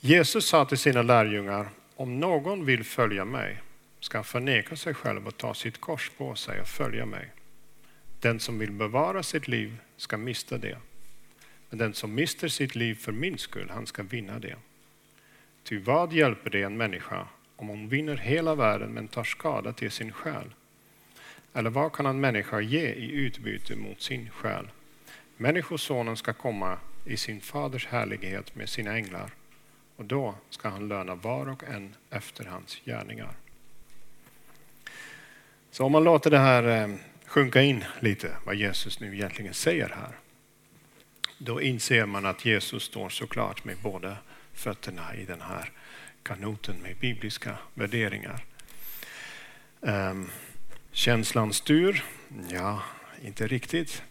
Jesus 0.00 0.46
sa 0.46 0.64
till 0.64 0.78
sina 0.78 1.02
lärjungar, 1.02 1.68
om 1.96 2.20
någon 2.20 2.64
vill 2.64 2.84
följa 2.84 3.24
mig 3.24 3.60
ska 4.00 4.18
han 4.18 4.24
förneka 4.24 4.76
sig 4.76 4.94
själv 4.94 5.26
och 5.26 5.36
ta 5.36 5.54
sitt 5.54 5.80
kors 5.80 6.10
på 6.18 6.34
sig 6.34 6.60
och 6.60 6.68
följa 6.68 7.06
mig. 7.06 7.32
Den 8.20 8.40
som 8.40 8.58
vill 8.58 8.72
bevara 8.72 9.22
sitt 9.22 9.48
liv 9.48 9.76
ska 9.96 10.16
mista 10.16 10.58
det. 10.58 10.78
Men 11.70 11.78
den 11.78 11.94
som 11.94 12.14
mister 12.14 12.48
sitt 12.48 12.74
liv 12.74 12.94
för 12.94 13.12
min 13.12 13.38
skull, 13.38 13.70
han 13.70 13.86
ska 13.86 14.02
vinna 14.02 14.38
det. 14.38 14.56
Ty 15.64 15.78
vad 15.78 16.12
hjälper 16.12 16.50
det 16.50 16.62
en 16.62 16.76
människa 16.76 17.28
om 17.56 17.68
hon 17.68 17.88
vinner 17.88 18.16
hela 18.16 18.54
världen 18.54 18.90
men 18.90 19.08
tar 19.08 19.24
skada 19.24 19.72
till 19.72 19.90
sin 19.90 20.12
själ? 20.12 20.54
Eller 21.52 21.70
vad 21.70 21.92
kan 21.92 22.06
en 22.06 22.20
människa 22.20 22.60
ge 22.60 22.86
i 22.86 23.12
utbyte 23.12 23.76
mot 23.76 24.02
sin 24.02 24.30
själ? 24.30 24.68
Människosonen 25.36 26.16
ska 26.16 26.32
komma 26.32 26.78
i 27.04 27.16
sin 27.16 27.40
faders 27.40 27.86
härlighet 27.86 28.54
med 28.54 28.68
sina 28.68 28.96
änglar 28.96 29.30
och 29.96 30.04
då 30.04 30.34
ska 30.50 30.68
han 30.68 30.88
löna 30.88 31.14
var 31.14 31.48
och 31.48 31.64
en 31.64 31.94
efter 32.10 32.44
hans 32.44 32.80
gärningar. 32.84 33.34
Så 35.70 35.84
om 35.84 35.92
man 35.92 36.04
låter 36.04 36.30
det 36.30 36.38
här 36.38 36.82
eh, 36.82 36.96
sjunka 37.26 37.62
in 37.62 37.84
lite, 38.00 38.36
vad 38.44 38.54
Jesus 38.54 39.00
nu 39.00 39.14
egentligen 39.14 39.54
säger 39.54 39.88
här, 39.88 40.12
då 41.38 41.62
inser 41.62 42.06
man 42.06 42.26
att 42.26 42.44
Jesus 42.44 42.82
står 42.82 43.08
såklart 43.08 43.64
med 43.64 43.76
båda 43.82 44.16
fötterna 44.52 45.16
i 45.16 45.24
den 45.24 45.40
här 45.40 45.70
kanoten 46.22 46.76
med 46.82 46.96
bibliska 46.96 47.58
värderingar. 47.74 48.44
Ehm, 49.82 50.30
känslan 50.92 51.52
styr? 51.52 52.04
Ja, 52.50 52.82
inte 53.22 53.46
riktigt. 53.46 54.02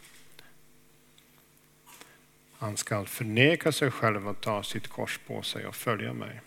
Han 2.63 2.77
ska 2.77 3.05
förneka 3.05 3.71
sig 3.71 3.91
själv 3.91 4.27
och 4.27 4.41
ta 4.41 4.63
sitt 4.63 4.87
kors 4.87 5.19
på 5.27 5.41
sig 5.41 5.67
och 5.67 5.75
följa 5.75 6.13
mig. 6.13 6.41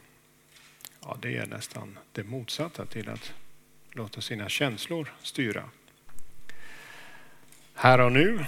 Ja, 1.02 1.18
det 1.22 1.36
är 1.36 1.46
nästan 1.46 1.98
det 2.12 2.24
motsatta 2.24 2.86
till 2.86 3.08
att 3.08 3.32
låta 3.90 4.20
sina 4.20 4.48
känslor 4.48 5.14
styra. 5.22 5.70
Här 7.74 8.00
och 8.00 8.12
nu, 8.12 8.44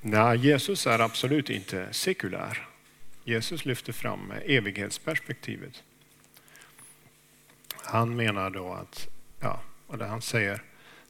nej, 0.00 0.38
Jesus 0.38 0.86
är 0.86 0.98
absolut 0.98 1.50
inte 1.50 1.92
sekulär. 1.92 2.68
Jesus 3.24 3.64
lyfter 3.64 3.92
fram 3.92 4.32
evighetsperspektivet. 4.46 5.82
Han 7.84 8.16
menar 8.16 8.50
då 8.50 8.72
att, 8.72 9.08
ja, 9.40 9.60
och 9.86 9.98
det 9.98 10.06
han 10.06 10.22
säger, 10.22 10.62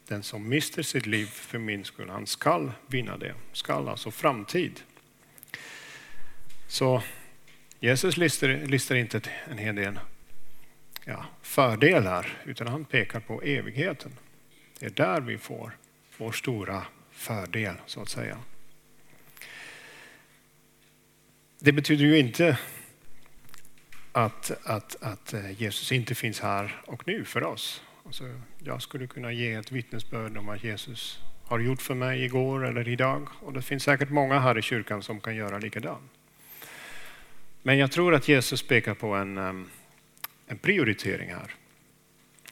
den 0.09 0.23
som 0.23 0.49
mister 0.49 0.83
sitt 0.83 1.07
liv 1.07 1.27
för 1.27 1.59
min 1.59 1.85
skull, 1.85 2.09
han 2.09 2.27
skall 2.27 2.73
vinna 2.87 3.17
det. 3.17 3.35
Skall, 3.53 3.89
alltså 3.89 4.11
framtid. 4.11 4.81
Så 6.73 7.03
Jesus 7.81 8.17
listar, 8.17 8.49
listar 8.49 8.95
inte 8.95 9.21
en 9.51 9.59
hel 9.59 9.75
del 9.75 10.01
ja, 11.05 11.25
fördelar, 11.43 12.43
utan 12.45 12.67
han 12.67 12.85
pekar 12.85 13.21
på 13.21 13.43
evigheten. 13.43 14.13
Det 14.79 14.87
är 14.87 14.91
där 14.91 15.21
vi 15.21 15.39
får 15.39 15.77
vår 16.19 16.33
stora 16.33 16.87
fördel, 17.11 17.75
så 17.87 18.03
att 18.03 18.09
säga. 18.09 18.39
Det 21.59 21.73
betyder 21.73 22.05
ju 22.05 22.19
inte 22.19 22.59
att, 24.13 24.51
att, 24.65 25.03
att 25.03 25.35
eh, 25.35 25.63
Jesus 25.63 25.93
inte 25.93 26.15
finns 26.15 26.41
här 26.41 26.81
och 26.87 27.07
nu 27.07 27.25
för 27.25 27.45
oss. 27.45 27.83
Alltså, 28.07 28.41
jag 28.59 28.83
skulle 28.83 29.07
kunna 29.07 29.33
ge 29.33 29.53
ett 29.53 29.73
vittnesbörd 29.73 30.37
om 30.37 30.47
vad 30.47 30.65
Jesus 30.65 31.21
har 31.45 31.59
gjort 31.59 31.83
för 31.83 31.95
mig 31.95 32.25
igår 32.25 32.67
eller 32.67 32.89
idag. 32.89 33.29
Och 33.41 33.53
det 33.53 33.63
finns 33.63 33.83
säkert 33.83 34.11
många 34.11 34.39
här 34.39 34.59
i 34.59 34.63
kyrkan 34.63 35.03
som 35.03 35.21
kan 35.21 35.37
göra 35.37 35.59
likadant. 35.59 36.13
Men 37.63 37.79
jag 37.79 37.91
tror 37.93 38.15
att 38.15 38.29
Jesus 38.29 38.63
pekar 38.63 38.95
på 38.95 39.15
en, 39.15 39.39
en 40.47 40.59
prioritering 40.61 41.31
här. 41.31 41.55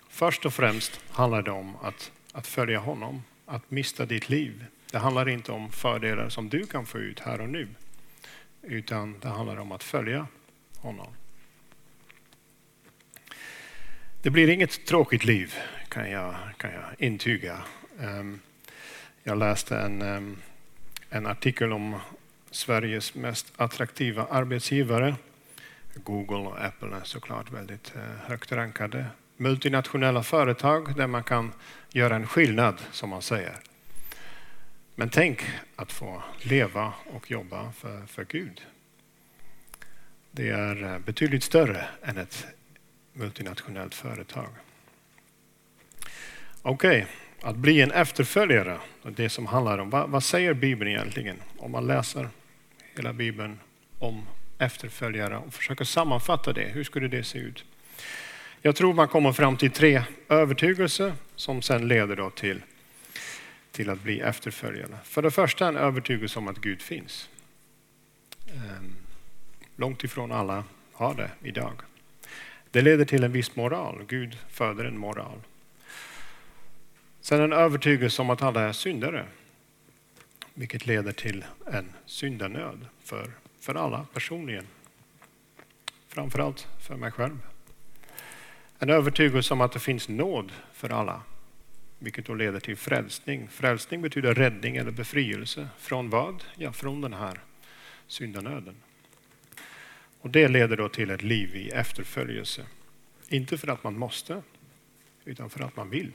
Först 0.08 0.46
och 0.46 0.54
främst 0.54 1.00
handlar 1.10 1.42
det 1.42 1.50
om 1.50 1.76
att, 1.76 2.12
att 2.32 2.46
följa 2.46 2.78
honom, 2.78 3.22
att 3.46 3.70
mista 3.70 4.06
ditt 4.06 4.28
liv. 4.28 4.64
Det 4.90 4.98
handlar 4.98 5.28
inte 5.28 5.52
om 5.52 5.72
fördelar 5.72 6.28
som 6.28 6.48
du 6.48 6.66
kan 6.66 6.86
få 6.86 6.98
ut 6.98 7.20
här 7.20 7.40
och 7.40 7.48
nu, 7.48 7.68
utan 8.62 9.18
det 9.20 9.28
handlar 9.28 9.56
om 9.56 9.72
att 9.72 9.82
följa 9.82 10.26
honom. 10.76 11.14
Det 14.22 14.30
blir 14.30 14.48
inget 14.48 14.86
tråkigt 14.86 15.24
liv 15.24 15.54
kan 15.88 16.10
jag, 16.10 16.34
kan 16.56 16.72
jag 16.72 16.84
intyga. 16.98 17.62
Jag 19.22 19.38
läste 19.38 19.78
en, 19.78 20.02
en 21.10 21.26
artikel 21.26 21.72
om 21.72 22.00
Sveriges 22.50 23.14
mest 23.14 23.52
attraktiva 23.56 24.26
arbetsgivare 24.30 25.16
Google 25.94 26.36
och 26.36 26.64
Apple 26.64 26.96
är 26.96 27.04
såklart 27.04 27.52
väldigt 27.52 27.92
eh, 27.96 28.02
högt 28.02 28.52
rankade. 28.52 29.06
Multinationella 29.36 30.22
företag 30.22 30.96
där 30.96 31.06
man 31.06 31.22
kan 31.22 31.52
göra 31.92 32.16
en 32.16 32.26
skillnad, 32.26 32.80
som 32.92 33.10
man 33.10 33.22
säger. 33.22 33.56
Men 34.94 35.10
tänk 35.10 35.42
att 35.76 35.92
få 35.92 36.22
leva 36.42 36.92
och 37.12 37.30
jobba 37.30 37.72
för, 37.72 38.06
för 38.06 38.24
Gud. 38.24 38.62
Det 40.30 40.48
är 40.48 40.84
eh, 40.84 40.98
betydligt 40.98 41.44
större 41.44 41.84
än 42.02 42.18
ett 42.18 42.46
multinationellt 43.12 43.94
företag. 43.94 44.48
Okej, 46.62 47.06
okay. 47.42 47.50
att 47.50 47.56
bli 47.56 47.80
en 47.80 47.92
efterföljare, 47.92 48.78
det 49.02 49.28
som 49.28 49.46
handlar 49.46 49.78
om 49.78 49.90
vad, 49.90 50.10
vad 50.10 50.24
säger 50.24 50.54
Bibeln 50.54 50.90
egentligen? 50.90 51.36
Om 51.58 51.70
man 51.70 51.86
läser 51.86 52.28
hela 53.00 53.12
Bibeln 53.12 53.58
om 53.98 54.26
efterföljare 54.58 55.36
och 55.36 55.54
försöka 55.54 55.84
sammanfatta 55.84 56.52
det. 56.52 56.64
Hur 56.64 56.84
skulle 56.84 57.08
det 57.08 57.24
se 57.24 57.38
ut? 57.38 57.64
Jag 58.62 58.76
tror 58.76 58.94
man 58.94 59.08
kommer 59.08 59.32
fram 59.32 59.56
till 59.56 59.70
tre 59.70 60.02
övertygelser 60.28 61.12
som 61.36 61.62
sen 61.62 61.88
leder 61.88 62.16
då 62.16 62.30
till, 62.30 62.62
till 63.72 63.90
att 63.90 64.02
bli 64.02 64.20
efterföljare. 64.20 64.98
För 65.04 65.22
det 65.22 65.30
första 65.30 65.68
en 65.68 65.76
övertygelse 65.76 66.38
om 66.38 66.48
att 66.48 66.58
Gud 66.58 66.82
finns. 66.82 67.28
Ehm, 68.48 68.96
långt 69.76 70.04
ifrån 70.04 70.32
alla 70.32 70.64
har 70.92 71.14
det 71.14 71.30
idag. 71.42 71.74
Det 72.70 72.82
leder 72.82 73.04
till 73.04 73.24
en 73.24 73.32
viss 73.32 73.56
moral. 73.56 74.04
Gud 74.08 74.38
föder 74.48 74.84
en 74.84 74.98
moral. 74.98 75.38
Sen 77.20 77.40
en 77.40 77.52
övertygelse 77.52 78.22
om 78.22 78.30
att 78.30 78.42
alla 78.42 78.60
är 78.60 78.72
syndare. 78.72 79.26
Vilket 80.60 80.86
leder 80.86 81.12
till 81.12 81.44
en 81.66 81.92
syndanöd 82.06 82.86
för 83.04 83.30
för 83.60 83.74
alla 83.74 84.06
personligen. 84.12 84.66
Framförallt 86.08 86.68
för 86.80 86.96
mig 86.96 87.10
själv. 87.10 87.38
En 88.78 88.90
övertygelse 88.90 89.54
om 89.54 89.60
att 89.60 89.72
det 89.72 89.78
finns 89.78 90.08
nåd 90.08 90.52
för 90.72 90.90
alla, 90.90 91.22
vilket 91.98 92.26
då 92.26 92.34
leder 92.34 92.60
till 92.60 92.76
frälsning. 92.76 93.48
Frälsning 93.48 94.02
betyder 94.02 94.34
räddning 94.34 94.76
eller 94.76 94.90
befrielse. 94.90 95.68
Från 95.78 96.10
vad? 96.10 96.44
Ja, 96.56 96.72
från 96.72 97.00
den 97.00 97.12
här 97.12 97.40
syndanöden. 98.06 98.76
Och 100.20 100.30
det 100.30 100.48
leder 100.48 100.76
då 100.76 100.88
till 100.88 101.10
ett 101.10 101.22
liv 101.22 101.56
i 101.56 101.68
efterföljelse. 101.68 102.66
Inte 103.28 103.58
för 103.58 103.68
att 103.68 103.84
man 103.84 103.98
måste, 103.98 104.42
utan 105.24 105.50
för 105.50 105.64
att 105.64 105.76
man 105.76 105.90
vill. 105.90 106.12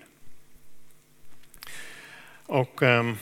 Och 2.46 2.82
um, 2.82 3.18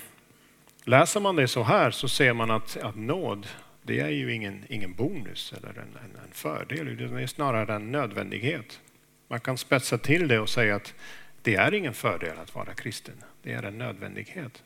läser 0.83 1.19
man 1.19 1.35
det 1.35 1.47
så 1.47 1.63
här 1.63 1.91
så 1.91 2.07
ser 2.07 2.33
man 2.33 2.51
att, 2.51 2.77
att 2.77 2.95
nåd, 2.95 3.47
det 3.83 3.99
är 3.99 4.09
ju 4.09 4.33
ingen, 4.33 4.65
ingen 4.69 4.93
bonus 4.93 5.53
eller 5.57 5.69
en, 5.69 5.77
en, 5.77 6.15
en 6.25 6.31
fördel, 6.31 6.97
det 6.97 7.21
är 7.21 7.27
snarare 7.27 7.75
en 7.75 7.91
nödvändighet. 7.91 8.79
Man 9.27 9.39
kan 9.39 9.57
spetsa 9.57 9.97
till 9.97 10.27
det 10.27 10.39
och 10.39 10.49
säga 10.49 10.75
att 10.75 10.93
det 11.41 11.55
är 11.55 11.73
ingen 11.73 11.93
fördel 11.93 12.37
att 12.37 12.55
vara 12.55 12.73
kristen, 12.73 13.15
det 13.41 13.53
är 13.53 13.63
en 13.63 13.77
nödvändighet. 13.77 14.63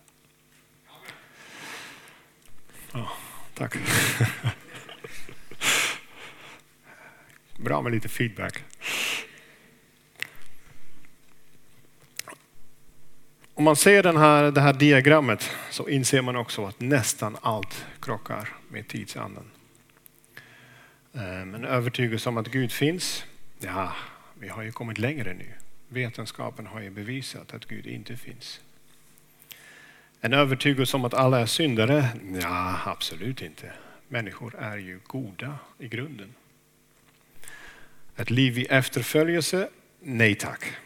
Ja, 2.94 3.12
tack. 3.54 3.78
Bra 7.58 7.82
med 7.82 7.92
lite 7.92 8.10
feedback. 8.10 8.64
Om 13.58 13.64
man 13.64 13.76
ser 13.76 14.04
den 14.04 14.18
här, 14.18 14.52
det 14.52 14.62
här 14.62 14.74
diagrammet 14.74 15.52
så 15.72 15.90
inser 15.90 16.22
man 16.22 16.36
också 16.36 16.66
att 16.66 16.80
nästan 16.80 17.38
allt 17.42 17.86
krockar 18.00 18.50
med 18.70 18.88
tidsanden. 18.88 19.44
Eh, 21.14 21.42
en 21.42 21.66
övertygelse 21.66 22.30
om 22.30 22.38
att 22.38 22.48
Gud 22.48 22.72
finns, 22.72 23.26
ja, 23.60 23.94
vi 24.40 24.48
har 24.48 24.64
ju 24.64 24.72
kommit 24.72 24.98
längre 24.98 25.34
nu. 25.34 25.46
Vetenskapen 25.88 26.68
har 26.68 26.82
ju 26.82 26.90
bevisat 26.90 27.54
att 27.54 27.66
Gud 27.66 27.88
inte 27.88 28.16
finns. 28.18 28.60
En 30.22 30.34
övertygelse 30.34 30.98
om 30.98 31.06
att 31.06 31.14
alla 31.14 31.40
är 31.40 31.46
syndare? 31.46 32.10
Ja, 32.42 32.80
absolut 32.86 33.42
inte. 33.42 33.72
Människor 34.08 34.56
är 34.56 34.78
ju 34.78 35.00
goda 35.08 35.58
i 35.80 35.88
grunden. 35.88 36.34
Ett 38.16 38.30
liv 38.30 38.58
i 38.58 38.66
efterföljelse? 38.66 39.70
Nej 40.00 40.36
tack. 40.36 40.78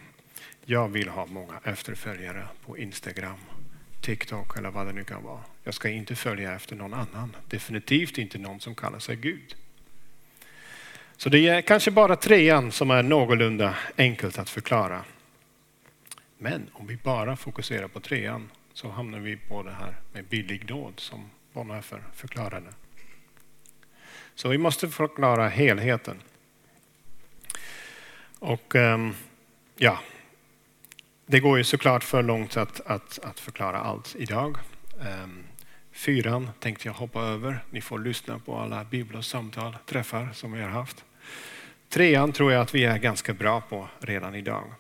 Jag 0.72 0.90
vill 0.90 1.10
ha 1.10 1.26
många 1.26 1.60
efterföljare 1.64 2.48
på 2.66 2.78
Instagram, 2.78 3.38
TikTok 4.02 4.58
eller 4.58 4.72
vad 4.72 4.86
det 4.86 4.94
nu 4.94 5.04
kan 5.04 5.24
vara. 5.24 5.40
Jag 5.64 5.74
ska 5.74 5.90
inte 5.90 6.16
följa 6.16 6.56
efter 6.56 6.76
någon 6.76 6.94
annan. 6.94 7.36
Definitivt 7.48 8.18
inte 8.18 8.38
någon 8.38 8.60
som 8.60 8.76
kallar 8.76 9.00
sig 9.00 9.16
Gud. 9.16 9.56
Så 11.18 11.30
det 11.30 11.48
är 11.48 11.62
kanske 11.62 11.92
bara 11.92 12.16
trean 12.16 12.72
som 12.72 12.92
är 12.92 13.04
någorlunda 13.04 13.76
enkelt 13.98 14.40
att 14.40 14.50
förklara. 14.50 15.04
Men 16.38 16.70
om 16.74 16.88
vi 16.88 16.98
bara 16.98 17.36
fokuserar 17.36 17.88
på 17.88 18.00
trean 18.00 18.50
så 18.74 18.90
hamnar 18.90 19.20
vi 19.20 19.38
på 19.38 19.64
det 19.64 19.72
här 19.72 19.96
med 20.14 20.26
billig 20.26 20.66
dåd 20.66 20.94
som 20.98 21.30
Bonhoeffer 21.54 22.04
förklarade. 22.14 22.74
Så 24.36 24.50
vi 24.50 24.58
måste 24.58 24.90
förklara 24.90 25.50
helheten. 25.50 26.22
Och 28.40 28.76
ehm, 28.76 29.14
ja, 29.78 30.00
det 31.26 31.40
går 31.40 31.58
ju 31.58 31.64
såklart 31.64 32.04
för 32.04 32.24
långt 32.24 32.58
att, 32.58 32.82
att, 32.82 33.20
att 33.24 33.40
förklara 33.40 33.80
allt 33.80 34.16
idag. 34.20 34.58
Ehm, 35.02 35.44
fyran 35.92 36.50
tänkte 36.60 36.88
jag 36.88 36.94
hoppa 36.94 37.22
över. 37.22 37.64
Ni 37.70 37.82
får 37.82 38.00
lyssna 38.00 38.40
på 38.40 38.58
alla 38.58 38.84
bibelsamtal, 38.84 39.78
träffar 39.86 40.30
som 40.34 40.52
vi 40.52 40.62
har 40.62 40.70
haft. 40.70 41.06
Trean 41.90 42.32
tror 42.32 42.52
jag 42.52 42.62
att 42.62 42.76
vi 42.76 42.86
är 42.86 42.98
ganska 42.98 43.34
bra 43.34 43.62
på 43.62 43.88
redan 44.00 44.36
idag. 44.36 44.74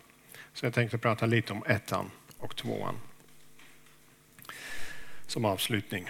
Så 0.53 0.65
jag 0.65 0.73
tänkte 0.73 0.97
prata 0.97 1.25
lite 1.25 1.53
om 1.53 1.63
ettan 1.67 2.11
och 2.37 2.55
tvåan 2.55 2.95
som 5.27 5.45
avslutning. 5.45 6.09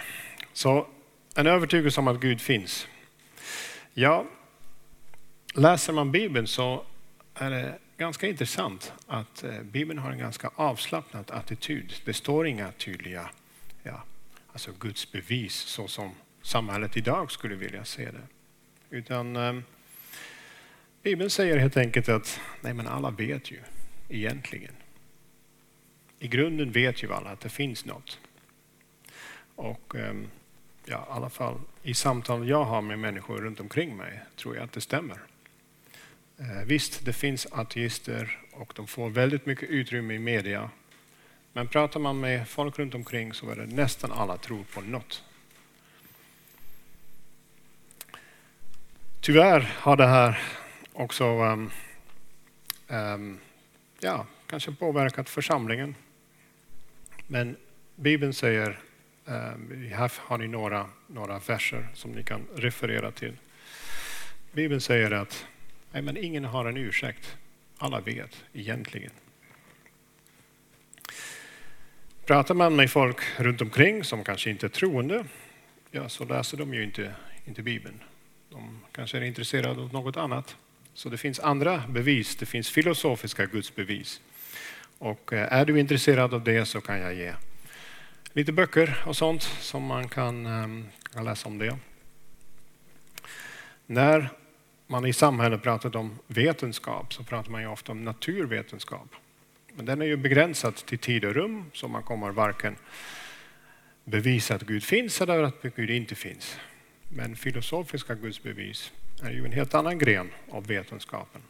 Så 0.52 0.86
en 1.34 1.46
övertygelse 1.46 2.00
om 2.00 2.08
att 2.08 2.20
Gud 2.20 2.40
finns. 2.40 2.88
Ja, 3.94 4.24
läser 5.54 5.92
man 5.92 6.12
Bibeln 6.12 6.46
så 6.46 6.84
är 7.34 7.50
det 7.50 7.78
ganska 8.02 8.26
intressant 8.28 8.92
att 9.06 9.44
eh, 9.44 9.62
Bibeln 9.62 9.98
har 9.98 10.10
en 10.10 10.18
ganska 10.18 10.50
avslappnad 10.54 11.30
attityd. 11.30 11.92
Det 12.04 12.14
står 12.14 12.46
inga 12.46 12.72
tydliga 12.72 13.30
ja, 13.82 14.04
alltså 14.52 14.72
Guds 14.78 15.12
bevis 15.12 15.54
så 15.54 15.88
som 15.88 16.14
samhället 16.42 16.96
idag 16.96 17.30
skulle 17.30 17.54
vilja 17.54 17.84
se 17.84 18.10
det. 18.10 18.26
Utan 18.90 19.36
eh, 19.36 19.60
Bibeln 21.02 21.30
säger 21.30 21.56
helt 21.56 21.76
enkelt 21.76 22.08
att 22.08 22.40
nej 22.60 22.74
men 22.74 22.86
alla 22.86 23.10
vet 23.10 23.50
ju 23.50 23.60
egentligen. 24.08 24.74
I 26.18 26.28
grunden 26.28 26.72
vet 26.72 27.02
ju 27.02 27.12
alla 27.12 27.30
att 27.30 27.40
det 27.40 27.48
finns 27.48 27.84
något. 27.84 28.18
Och 29.56 29.96
eh, 29.96 30.14
ja, 30.84 31.06
i 31.10 31.12
alla 31.12 31.30
fall 31.30 31.60
i 31.82 31.94
samtal 31.94 32.48
jag 32.48 32.64
har 32.64 32.82
med 32.82 32.98
människor 32.98 33.38
runt 33.38 33.60
omkring 33.60 33.96
mig 33.96 34.20
tror 34.36 34.56
jag 34.56 34.64
att 34.64 34.72
det 34.72 34.80
stämmer. 34.80 35.31
Eh, 36.38 36.64
visst, 36.66 37.04
det 37.04 37.12
finns 37.12 37.46
ateister 37.50 38.38
och 38.52 38.72
de 38.76 38.86
får 38.86 39.10
väldigt 39.10 39.46
mycket 39.46 39.68
utrymme 39.68 40.14
i 40.14 40.18
media. 40.18 40.70
Men 41.52 41.68
pratar 41.68 42.00
man 42.00 42.20
med 42.20 42.48
folk 42.48 42.78
runt 42.78 42.94
omkring 42.94 43.34
så 43.34 43.50
är 43.50 43.56
det 43.56 43.66
nästan 43.66 44.12
alla 44.12 44.36
tror 44.36 44.64
på 44.74 44.80
något. 44.80 45.22
Tyvärr 49.20 49.60
har 49.60 49.96
det 49.96 50.06
här 50.06 50.42
också 50.92 51.24
um, 51.24 51.70
um, 52.88 53.38
ja, 54.00 54.26
kanske 54.46 54.72
påverkat 54.72 55.28
församlingen. 55.28 55.94
Men 57.26 57.56
Bibeln 57.96 58.34
säger, 58.34 58.80
um, 59.24 59.90
här 59.92 60.12
har 60.16 60.38
ni 60.38 60.48
några, 60.48 60.86
några 61.06 61.38
verser 61.38 61.88
som 61.94 62.12
ni 62.12 62.22
kan 62.22 62.46
referera 62.54 63.10
till. 63.10 63.36
Bibeln 64.52 64.80
säger 64.80 65.10
att 65.10 65.46
Nej, 65.92 66.02
men 66.02 66.16
ingen 66.16 66.44
har 66.44 66.64
en 66.64 66.76
ursäkt. 66.76 67.36
Alla 67.78 68.00
vet 68.00 68.44
egentligen. 68.52 69.10
Pratar 72.26 72.54
man 72.54 72.76
med 72.76 72.90
folk 72.90 73.20
runt 73.36 73.60
omkring 73.60 74.04
som 74.04 74.24
kanske 74.24 74.50
inte 74.50 74.66
är 74.66 74.68
troende, 74.68 75.24
ja, 75.90 76.08
så 76.08 76.24
läser 76.24 76.56
de 76.56 76.74
ju 76.74 76.82
inte, 76.82 77.14
inte 77.44 77.62
Bibeln. 77.62 78.00
De 78.50 78.80
kanske 78.92 79.18
är 79.18 79.22
intresserade 79.22 79.80
av 79.80 79.92
något 79.92 80.16
annat. 80.16 80.56
Så 80.94 81.08
det 81.08 81.18
finns 81.18 81.40
andra 81.40 81.82
bevis, 81.88 82.36
det 82.36 82.46
finns 82.46 82.70
filosofiska 82.70 83.46
gudsbevis. 83.46 84.20
Och 84.98 85.32
eh, 85.32 85.52
är 85.52 85.64
du 85.64 85.80
intresserad 85.80 86.34
av 86.34 86.44
det 86.44 86.66
så 86.66 86.80
kan 86.80 86.98
jag 86.98 87.14
ge 87.14 87.32
lite 88.32 88.52
böcker 88.52 89.02
och 89.06 89.16
sånt 89.16 89.42
som 89.42 89.82
man 89.82 90.08
kan, 90.08 90.46
eh, 90.46 90.84
kan 91.12 91.24
läsa 91.24 91.48
om 91.48 91.58
det. 91.58 91.78
När 93.86 94.30
man 94.92 95.06
i 95.06 95.12
samhället 95.12 95.62
pratat 95.62 95.94
om 95.94 96.18
vetenskap 96.26 97.14
så 97.14 97.24
pratar 97.24 97.50
man 97.50 97.60
ju 97.60 97.68
ofta 97.68 97.92
om 97.92 98.04
naturvetenskap. 98.04 99.08
Men 99.74 99.86
den 99.86 100.02
är 100.02 100.06
ju 100.06 100.16
begränsad 100.16 100.74
till 100.74 100.98
tid 100.98 101.24
och 101.24 101.34
rum 101.34 101.64
så 101.72 101.88
man 101.88 102.02
kommer 102.02 102.30
varken 102.30 102.76
bevisa 104.04 104.54
att 104.54 104.62
Gud 104.62 104.84
finns 104.84 105.20
eller 105.20 105.42
att 105.42 105.62
Gud 105.62 105.90
inte 105.90 106.14
finns. 106.14 106.56
Men 107.08 107.36
filosofiska 107.36 108.14
gudsbevis 108.14 108.92
är 109.22 109.30
ju 109.30 109.44
en 109.44 109.52
helt 109.52 109.74
annan 109.74 109.98
gren 109.98 110.30
av 110.50 110.66
vetenskapen. 110.66 111.42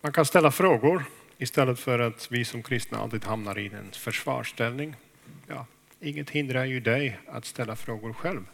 Man 0.00 0.12
kan 0.12 0.24
ställa 0.24 0.50
frågor 0.50 1.04
istället 1.38 1.78
för 1.78 1.98
att 1.98 2.32
vi 2.32 2.44
som 2.44 2.62
kristna 2.62 2.98
alltid 2.98 3.24
hamnar 3.24 3.58
i 3.58 3.66
en 3.66 3.90
försvarsställning. 3.92 4.94
Ja, 5.46 5.66
inget 6.00 6.30
hindrar 6.30 6.64
ju 6.64 6.80
dig 6.80 7.18
att 7.26 7.44
ställa 7.44 7.76
frågor 7.76 8.12
själv. 8.12 8.44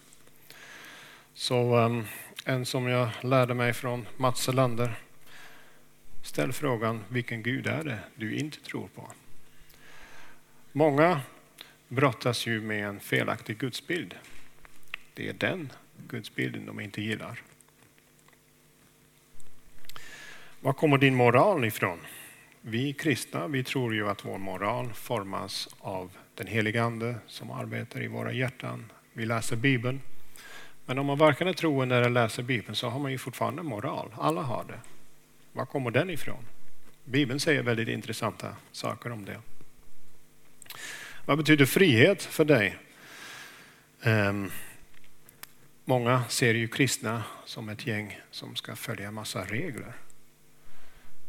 Så 1.38 1.76
um, 1.76 2.04
en 2.44 2.66
som 2.66 2.86
jag 2.86 3.08
lärde 3.22 3.54
mig 3.54 3.72
från 3.72 4.06
Mats 4.16 4.40
Selander. 4.42 4.94
Ställ 6.22 6.52
frågan, 6.52 7.04
vilken 7.08 7.42
Gud 7.42 7.66
är 7.66 7.84
det 7.84 7.98
du 8.14 8.36
inte 8.36 8.60
tror 8.60 8.88
på? 8.94 9.08
Många 10.72 11.20
brottas 11.88 12.46
ju 12.46 12.60
med 12.60 12.88
en 12.88 13.00
felaktig 13.00 13.58
gudsbild. 13.58 14.14
Det 15.14 15.28
är 15.28 15.32
den 15.32 15.72
gudsbilden 16.08 16.66
de 16.66 16.80
inte 16.80 17.02
gillar. 17.02 17.42
Var 20.60 20.72
kommer 20.72 20.98
din 20.98 21.14
moral 21.14 21.64
ifrån? 21.64 21.98
Vi 22.60 22.92
kristna 22.92 23.48
vi 23.48 23.64
tror 23.64 23.94
ju 23.94 24.08
att 24.08 24.24
vår 24.24 24.38
moral 24.38 24.92
formas 24.92 25.68
av 25.80 26.16
den 26.34 26.46
helige 26.46 26.82
Ande 26.82 27.14
som 27.26 27.50
arbetar 27.50 28.02
i 28.02 28.06
våra 28.06 28.32
hjärtan. 28.32 28.92
Vi 29.12 29.26
läser 29.26 29.56
Bibeln. 29.56 30.00
Men 30.88 30.98
om 30.98 31.06
man 31.06 31.18
varken 31.18 31.48
är 31.48 31.52
troende 31.52 31.96
eller 31.96 32.10
läser 32.10 32.42
Bibeln 32.42 32.74
så 32.74 32.88
har 32.88 33.00
man 33.00 33.12
ju 33.12 33.18
fortfarande 33.18 33.62
moral. 33.62 34.14
Alla 34.18 34.42
har 34.42 34.64
det. 34.64 34.80
Var 35.52 35.66
kommer 35.66 35.90
den 35.90 36.10
ifrån? 36.10 36.44
Bibeln 37.04 37.40
säger 37.40 37.62
väldigt 37.62 37.88
intressanta 37.88 38.56
saker 38.72 39.12
om 39.12 39.24
det. 39.24 39.40
Vad 41.24 41.38
betyder 41.38 41.66
frihet 41.66 42.22
för 42.22 42.44
dig? 42.44 42.76
Um, 44.02 44.50
många 45.84 46.24
ser 46.28 46.54
ju 46.54 46.68
kristna 46.68 47.22
som 47.44 47.68
ett 47.68 47.86
gäng 47.86 48.20
som 48.30 48.56
ska 48.56 48.76
följa 48.76 49.10
massa 49.10 49.44
regler. 49.44 49.92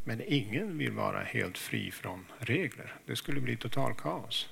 Men 0.03 0.21
ingen 0.27 0.77
vill 0.77 0.91
vara 0.91 1.23
helt 1.23 1.57
fri 1.57 1.91
från 1.91 2.25
regler. 2.37 2.95
Det 3.05 3.15
skulle 3.15 3.41
bli 3.41 3.57
total 3.57 3.93
kaos. 3.93 4.49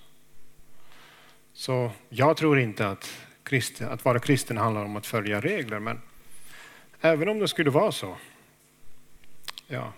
Så 1.53 1.91
jag 2.09 2.37
tror 2.37 2.59
inte 2.59 2.87
att 2.87 3.26
kristen, 3.47 3.89
att 3.89 4.05
vara 4.05 4.19
kristen 4.19 4.57
handlar 4.57 4.85
om 4.85 4.95
att 4.95 5.05
följa 5.05 5.41
regler. 5.41 5.79
Men 5.79 6.01
även 7.01 7.29
om 7.29 7.39
det 7.39 7.47
skulle 7.47 7.69
vara 7.69 7.91
så, 7.91 8.17
ja, 9.67 9.93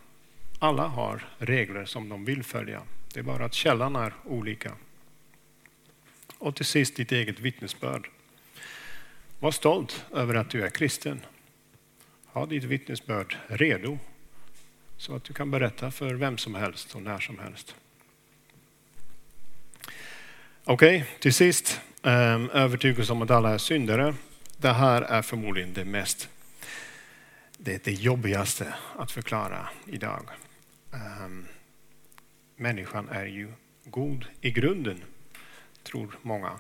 Alla 0.62 0.88
har 0.88 1.28
regler 1.38 1.86
som 1.86 2.10
de 2.10 2.26
vill 2.26 2.44
följa. 2.44 2.82
Det 3.14 3.20
är 3.20 3.24
bara 3.24 3.46
att 3.46 3.54
källan 3.54 3.96
är 3.96 4.14
olika. 4.26 4.76
Och 6.38 6.56
till 6.56 6.66
sist 6.66 6.96
ditt 6.96 7.12
eget 7.12 7.40
vittnesbörd. 7.40 8.10
Var 9.40 9.52
stolt 9.52 10.06
över 10.14 10.36
att 10.36 10.50
du 10.50 10.64
är 10.64 10.70
kristen. 10.70 11.22
Ha 12.26 12.46
ditt 12.46 12.64
vittnesbörd 12.64 13.38
redo 13.48 14.00
så 14.98 15.16
att 15.16 15.24
du 15.24 15.34
kan 15.34 15.52
berätta 15.52 15.92
för 15.92 16.14
vem 16.14 16.38
som 16.38 16.56
helst 16.56 16.96
och 16.96 17.02
när 17.02 17.20
som 17.20 17.40
helst. 17.40 17.76
Okej, 20.64 20.98
okay, 20.98 21.20
till 21.20 21.34
sist. 21.34 21.82
Ehm, 22.04 22.50
övertygelse 22.50 23.12
om 23.12 23.22
att 23.22 23.32
alla 23.32 23.54
är 23.54 23.58
syndare. 23.58 24.16
Det 24.58 24.74
här 24.74 25.02
är 25.02 25.22
förmodligen 25.22 25.74
det 25.74 25.86
mest 25.86 26.30
det, 27.58 27.74
är 27.74 27.80
det 27.84 27.92
jobbigaste 27.92 28.74
att 28.98 29.12
förklara 29.12 29.70
idag. 29.86 30.30
Ehm, 30.94 31.46
människan 32.56 33.10
är 33.10 33.26
ju 33.26 33.54
god 33.84 34.26
i 34.42 34.52
grunden, 34.52 35.04
tror 35.84 36.16
många. 36.22 36.52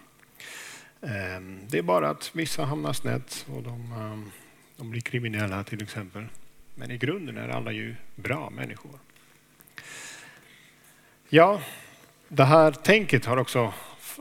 Ehm, 1.01 1.59
det 1.67 1.77
är 1.77 1.81
bara 1.81 2.09
att 2.09 2.31
vissa 2.33 2.65
hamnar 2.65 2.93
snett 2.93 3.45
och 3.53 3.63
de, 3.63 4.31
de 4.77 4.89
blir 4.89 5.01
kriminella 5.01 5.63
till 5.63 5.83
exempel. 5.83 6.25
Men 6.75 6.91
i 6.91 6.97
grunden 6.97 7.37
är 7.37 7.49
alla 7.49 7.71
ju 7.71 7.95
bra 8.15 8.49
människor. 8.49 8.99
Ja, 11.29 11.61
det 12.27 12.45
här 12.45 12.71
tänket 12.71 13.25
har 13.25 13.37
också 13.37 13.73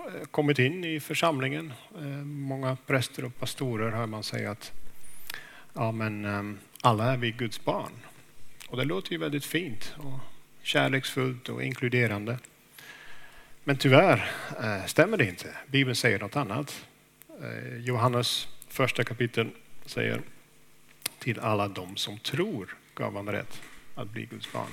Eh, 0.08 0.24
kommit 0.30 0.58
in 0.58 0.84
i 0.84 1.00
församlingen. 1.00 1.72
Eh, 1.96 2.06
många 2.24 2.76
präster 2.86 3.24
och 3.24 3.38
pastorer 3.38 3.90
hör 3.90 4.06
man 4.06 4.22
säga 4.22 4.50
att 4.50 4.72
ja, 5.72 5.92
men, 5.92 6.24
ehm, 6.24 6.58
alla 6.82 7.12
är 7.12 7.16
vi 7.16 7.30
Guds 7.30 7.64
barn. 7.64 7.92
Och 8.68 8.76
det 8.76 8.84
låter 8.84 9.12
ju 9.12 9.18
väldigt 9.18 9.44
fint 9.44 9.94
och 9.98 10.20
kärleksfullt 10.62 11.48
och 11.48 11.62
inkluderande. 11.62 12.38
Men 13.64 13.76
tyvärr 13.76 14.30
eh, 14.62 14.86
stämmer 14.86 15.16
det 15.16 15.28
inte. 15.28 15.56
Bibeln 15.66 15.96
säger 15.96 16.18
något 16.18 16.36
annat. 16.36 16.84
Johannes 17.78 18.48
första 18.68 19.04
kapitel 19.04 19.50
säger 19.86 20.22
till 21.18 21.40
alla 21.40 21.68
de 21.68 21.96
som 21.96 22.18
tror 22.18 22.76
gav 22.94 23.16
han 23.16 23.28
rätt 23.28 23.62
att 23.94 24.10
bli 24.10 24.24
Guds 24.24 24.52
barn. 24.52 24.70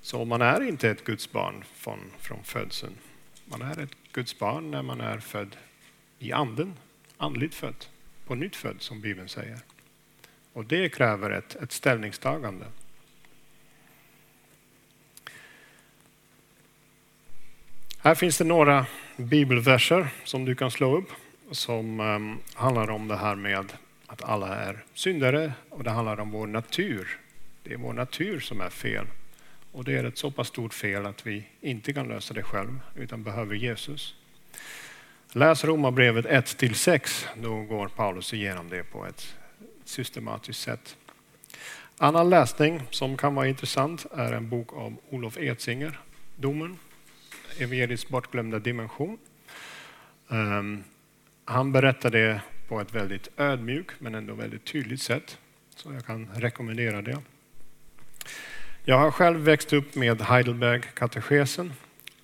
Så 0.00 0.24
man 0.24 0.42
är 0.42 0.68
inte 0.68 0.90
ett 0.90 1.04
Guds 1.04 1.32
barn 1.32 1.64
från, 1.74 1.98
från 2.20 2.44
födseln. 2.44 2.94
Man 3.50 3.62
är 3.62 3.78
ett 3.78 3.94
Guds 4.12 4.38
barn 4.38 4.70
när 4.70 4.82
man 4.82 5.00
är 5.00 5.18
född 5.18 5.56
i 6.18 6.32
anden, 6.32 6.74
andligt 7.16 7.54
född, 7.54 7.86
på 8.26 8.34
nytt 8.34 8.56
född 8.56 8.76
som 8.78 9.00
Bibeln 9.00 9.28
säger. 9.28 9.58
Och 10.52 10.64
det 10.64 10.88
kräver 10.88 11.30
ett, 11.30 11.54
ett 11.54 11.72
ställningstagande. 11.72 12.66
Här 17.98 18.14
finns 18.14 18.38
det 18.38 18.44
några 18.44 18.86
bibelverser 19.16 20.08
som 20.24 20.44
du 20.44 20.54
kan 20.54 20.70
slå 20.70 20.98
upp 20.98 21.08
som 21.50 22.00
um, 22.00 22.38
handlar 22.54 22.90
om 22.90 23.08
det 23.08 23.16
här 23.16 23.34
med 23.34 23.72
att 24.06 24.22
alla 24.22 24.56
är 24.56 24.84
syndare 24.94 25.52
och 25.68 25.84
det 25.84 25.90
handlar 25.90 26.20
om 26.20 26.30
vår 26.30 26.46
natur. 26.46 27.18
Det 27.62 27.72
är 27.72 27.76
vår 27.76 27.92
natur 27.92 28.40
som 28.40 28.60
är 28.60 28.70
fel. 28.70 29.06
Och 29.72 29.84
det 29.84 29.96
är 29.96 30.04
ett 30.04 30.18
så 30.18 30.30
pass 30.30 30.48
stort 30.48 30.74
fel 30.74 31.06
att 31.06 31.26
vi 31.26 31.44
inte 31.60 31.92
kan 31.92 32.08
lösa 32.08 32.34
det 32.34 32.42
själv 32.42 32.80
utan 32.96 33.22
behöver 33.22 33.54
Jesus. 33.54 34.14
Läs 35.32 35.64
Romarbrevet 35.64 36.26
1-6, 36.26 37.26
då 37.36 37.62
går 37.62 37.88
Paulus 37.88 38.34
igenom 38.34 38.68
det 38.68 38.82
på 38.82 39.06
ett 39.06 39.36
systematiskt 39.84 40.60
sätt. 40.60 40.96
Annan 41.98 42.30
läsning 42.30 42.82
som 42.90 43.16
kan 43.16 43.34
vara 43.34 43.48
intressant 43.48 44.06
är 44.12 44.32
en 44.32 44.48
bok 44.48 44.72
av 44.72 44.96
Olof 45.10 45.38
Edsinger, 45.38 46.00
Domen, 46.36 46.78
evangeliets 47.58 48.08
bortglömda 48.08 48.58
dimension. 48.58 49.18
Um, 50.28 50.84
han 51.44 51.72
berättar 51.72 52.10
det 52.10 52.40
på 52.68 52.80
ett 52.80 52.94
väldigt 52.94 53.28
ödmjukt 53.36 54.00
men 54.00 54.14
ändå 54.14 54.34
väldigt 54.34 54.64
tydligt 54.64 55.02
sätt. 55.02 55.38
Så 55.76 55.92
jag 55.92 56.06
kan 56.06 56.28
rekommendera 56.34 57.02
det. 57.02 57.18
Jag 58.88 58.98
har 58.98 59.10
själv 59.10 59.40
växt 59.40 59.72
upp 59.72 59.94
med 59.94 60.20
Heidelberg-katekesen. 60.20 61.72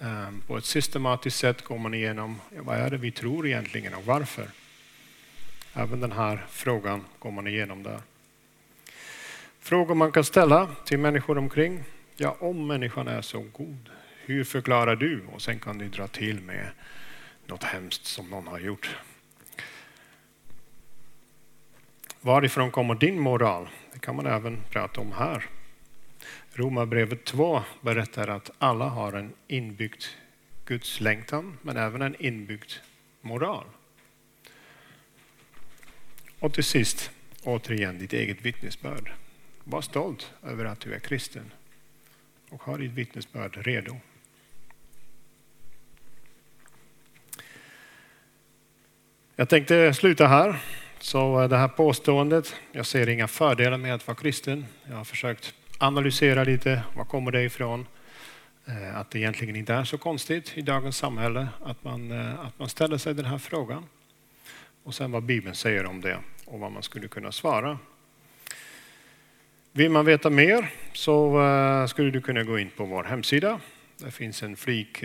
Ehm, 0.01 0.41
på 0.47 0.57
ett 0.57 0.65
systematiskt 0.65 1.39
sätt 1.39 1.65
går 1.65 1.79
man 1.79 1.95
igenom 1.95 2.41
vad 2.51 2.77
är 2.77 2.91
det 2.91 2.97
vi 2.97 3.11
tror 3.11 3.47
egentligen 3.47 3.95
och 3.95 4.05
varför. 4.05 4.47
Även 5.75 6.01
den 6.01 6.13
här 6.13 6.47
frågan 6.51 7.05
går 7.19 7.31
man 7.31 7.47
igenom 7.47 7.83
där. 7.83 8.01
Frågor 9.61 9.95
man 9.95 10.13
kan 10.13 10.25
ställa 10.25 10.69
till 10.85 10.99
människor 10.99 11.39
omkring. 11.39 11.85
Ja, 12.17 12.37
om 12.41 12.67
människan 12.67 13.09
är 13.09 13.23
så 13.23 13.41
god, 13.41 13.91
hur 14.25 14.45
förklarar 14.45 14.97
du? 14.97 15.25
Och 15.33 15.43
sen 15.43 15.59
kan 15.59 15.79
du 15.79 15.89
dra 15.89 16.07
till 16.07 16.41
med 16.41 16.71
något 17.47 17.65
hemskt 17.65 18.07
som 18.07 18.31
någon 18.31 18.47
har 18.47 18.59
gjort. 18.59 18.97
Varifrån 22.21 22.71
kommer 22.71 22.95
din 22.95 23.21
moral? 23.21 23.69
Det 23.93 23.99
kan 23.99 24.17
man 24.17 24.27
även 24.27 24.59
prata 24.71 25.01
om 25.01 25.13
här. 25.13 25.49
Romarbrevet 26.57 27.25
2 27.25 27.63
berättar 27.81 28.29
att 28.29 28.51
alla 28.59 28.89
har 28.89 29.13
en 29.13 29.33
inbyggd 29.49 30.03
Guds 30.65 31.01
längtan, 31.01 31.59
men 31.63 31.77
även 31.77 32.03
en 32.03 32.23
inbyggd 32.23 32.73
moral. 33.21 33.65
Och 36.39 36.55
till 36.55 36.65
sist, 36.65 37.11
återigen 37.43 37.99
ditt 37.99 38.13
eget 38.13 38.43
vittnesbörd. 38.43 39.13
Var 39.65 39.83
stolt 39.83 40.33
över 40.43 40.65
att 40.65 40.81
du 40.81 40.95
är 40.95 40.99
kristen 40.99 41.53
och 42.51 42.63
ha 42.63 42.77
ditt 42.77 42.93
vittnesbörd 42.93 43.67
redo. 43.67 43.97
Jag 49.37 49.49
tänkte 49.49 49.95
sluta 49.95 50.27
här. 50.27 50.61
Så 50.99 51.47
det 51.47 51.57
här 51.57 51.69
påståendet, 51.69 52.55
jag 52.73 52.87
ser 52.87 53.09
inga 53.09 53.29
fördelar 53.29 53.79
med 53.79 53.95
att 53.95 54.07
vara 54.07 54.17
kristen. 54.17 54.67
Jag 54.89 54.97
har 54.97 55.05
försökt 55.05 55.55
analysera 55.79 56.45
lite, 56.45 56.83
var 56.97 57.05
kommer 57.05 57.33
det 57.33 57.43
ifrån? 57.43 57.87
Eh, 58.67 58.97
att 58.97 59.11
det 59.11 59.19
egentligen 59.19 59.57
inte 59.57 59.75
är 59.75 59.85
så 59.85 59.99
konstigt 59.99 60.53
i 60.55 60.63
dagens 60.63 60.97
samhälle 60.97 61.49
att 61.65 61.85
man, 61.85 62.11
eh, 62.11 62.41
att 62.41 62.59
man 62.59 62.69
ställer 62.69 62.99
sig 62.99 63.15
den 63.15 63.25
här 63.25 63.39
frågan. 63.39 63.85
Och 64.83 64.95
sen 64.95 65.13
vad 65.13 65.23
Bibeln 65.23 65.55
säger 65.55 65.87
om 65.87 66.01
det 66.01 66.19
och 66.45 66.61
vad 66.61 66.73
man 66.73 66.83
skulle 66.83 67.09
kunna 67.09 67.33
svara. 67.33 67.79
Vill 69.73 69.91
man 69.91 70.05
veta 70.05 70.31
mer 70.31 70.71
så 70.93 71.43
eh, 71.43 71.87
skulle 71.87 72.11
du 72.11 72.21
kunna 72.21 72.43
gå 72.43 72.59
in 72.59 72.71
på 72.77 72.85
vår 72.85 73.05
hemsida. 73.05 73.61
Där 73.97 74.11
finns 74.11 74.43
en 74.43 74.57
flik 74.57 75.05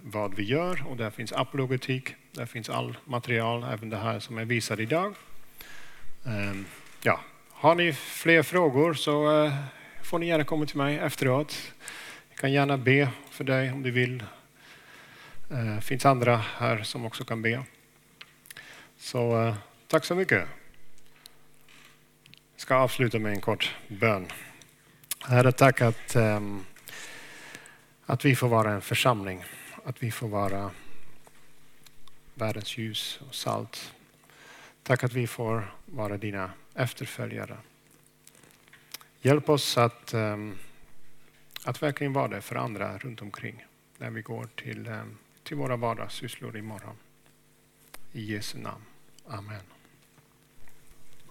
vad 0.00 0.34
vi 0.34 0.42
gör 0.42 0.84
och 0.86 0.96
där 0.96 1.10
finns 1.10 1.32
apologetik. 1.32 2.14
Där 2.32 2.46
finns 2.46 2.70
all 2.70 2.96
material, 3.04 3.64
även 3.72 3.90
det 3.90 3.96
här 3.96 4.18
som 4.18 4.38
är 4.38 4.44
visat 4.44 4.78
idag. 4.78 5.14
Ehm, 6.26 6.64
ja. 7.02 7.20
Har 7.50 7.74
ni 7.74 7.92
fler 7.92 8.42
frågor 8.42 8.94
så 8.94 9.50
får 10.08 10.18
ni 10.18 10.26
gärna 10.26 10.44
komma 10.44 10.66
till 10.66 10.76
mig 10.76 10.98
efteråt. 10.98 11.72
Jag 12.28 12.38
kan 12.38 12.52
gärna 12.52 12.78
be 12.78 13.08
för 13.30 13.44
dig 13.44 13.72
om 13.72 13.82
du 13.82 13.90
vill. 13.90 14.24
Det 15.48 15.80
finns 15.80 16.06
andra 16.06 16.36
här 16.36 16.82
som 16.82 17.04
också 17.04 17.24
kan 17.24 17.42
be. 17.42 17.64
Så 18.98 19.42
eh, 19.42 19.54
tack 19.86 20.04
så 20.04 20.14
mycket. 20.14 20.48
Jag 22.52 22.60
ska 22.60 22.74
avsluta 22.74 23.18
med 23.18 23.32
en 23.32 23.40
kort 23.40 23.74
bön. 23.88 24.26
Herre, 25.20 25.52
tack 25.52 25.80
att, 25.80 26.16
ehm, 26.16 26.64
att 28.06 28.24
vi 28.24 28.36
får 28.36 28.48
vara 28.48 28.70
en 28.70 28.82
församling, 28.82 29.44
att 29.84 30.02
vi 30.02 30.10
får 30.10 30.28
vara 30.28 30.70
världens 32.34 32.78
ljus 32.78 33.20
och 33.28 33.34
salt. 33.34 33.92
Tack 34.82 35.04
att 35.04 35.12
vi 35.12 35.26
får 35.26 35.74
vara 35.86 36.16
dina 36.16 36.50
efterföljare. 36.74 37.56
Hjälp 39.20 39.48
oss 39.48 39.78
att, 39.78 40.14
ehm, 40.14 40.54
att 41.64 41.82
verkligen 41.82 42.12
vara 42.12 42.28
det 42.28 42.40
för 42.40 42.56
andra 42.56 42.98
runt 42.98 43.22
omkring 43.22 43.64
när 43.98 44.10
vi 44.10 44.22
går 44.22 44.48
till, 44.56 44.86
ehm, 44.86 45.18
till 45.42 45.56
våra 45.56 45.76
vardagssysslor 45.76 46.56
imorgon. 46.56 46.96
I 48.12 48.32
Jesu 48.32 48.58
namn. 48.58 48.84
Amen. 49.26 49.77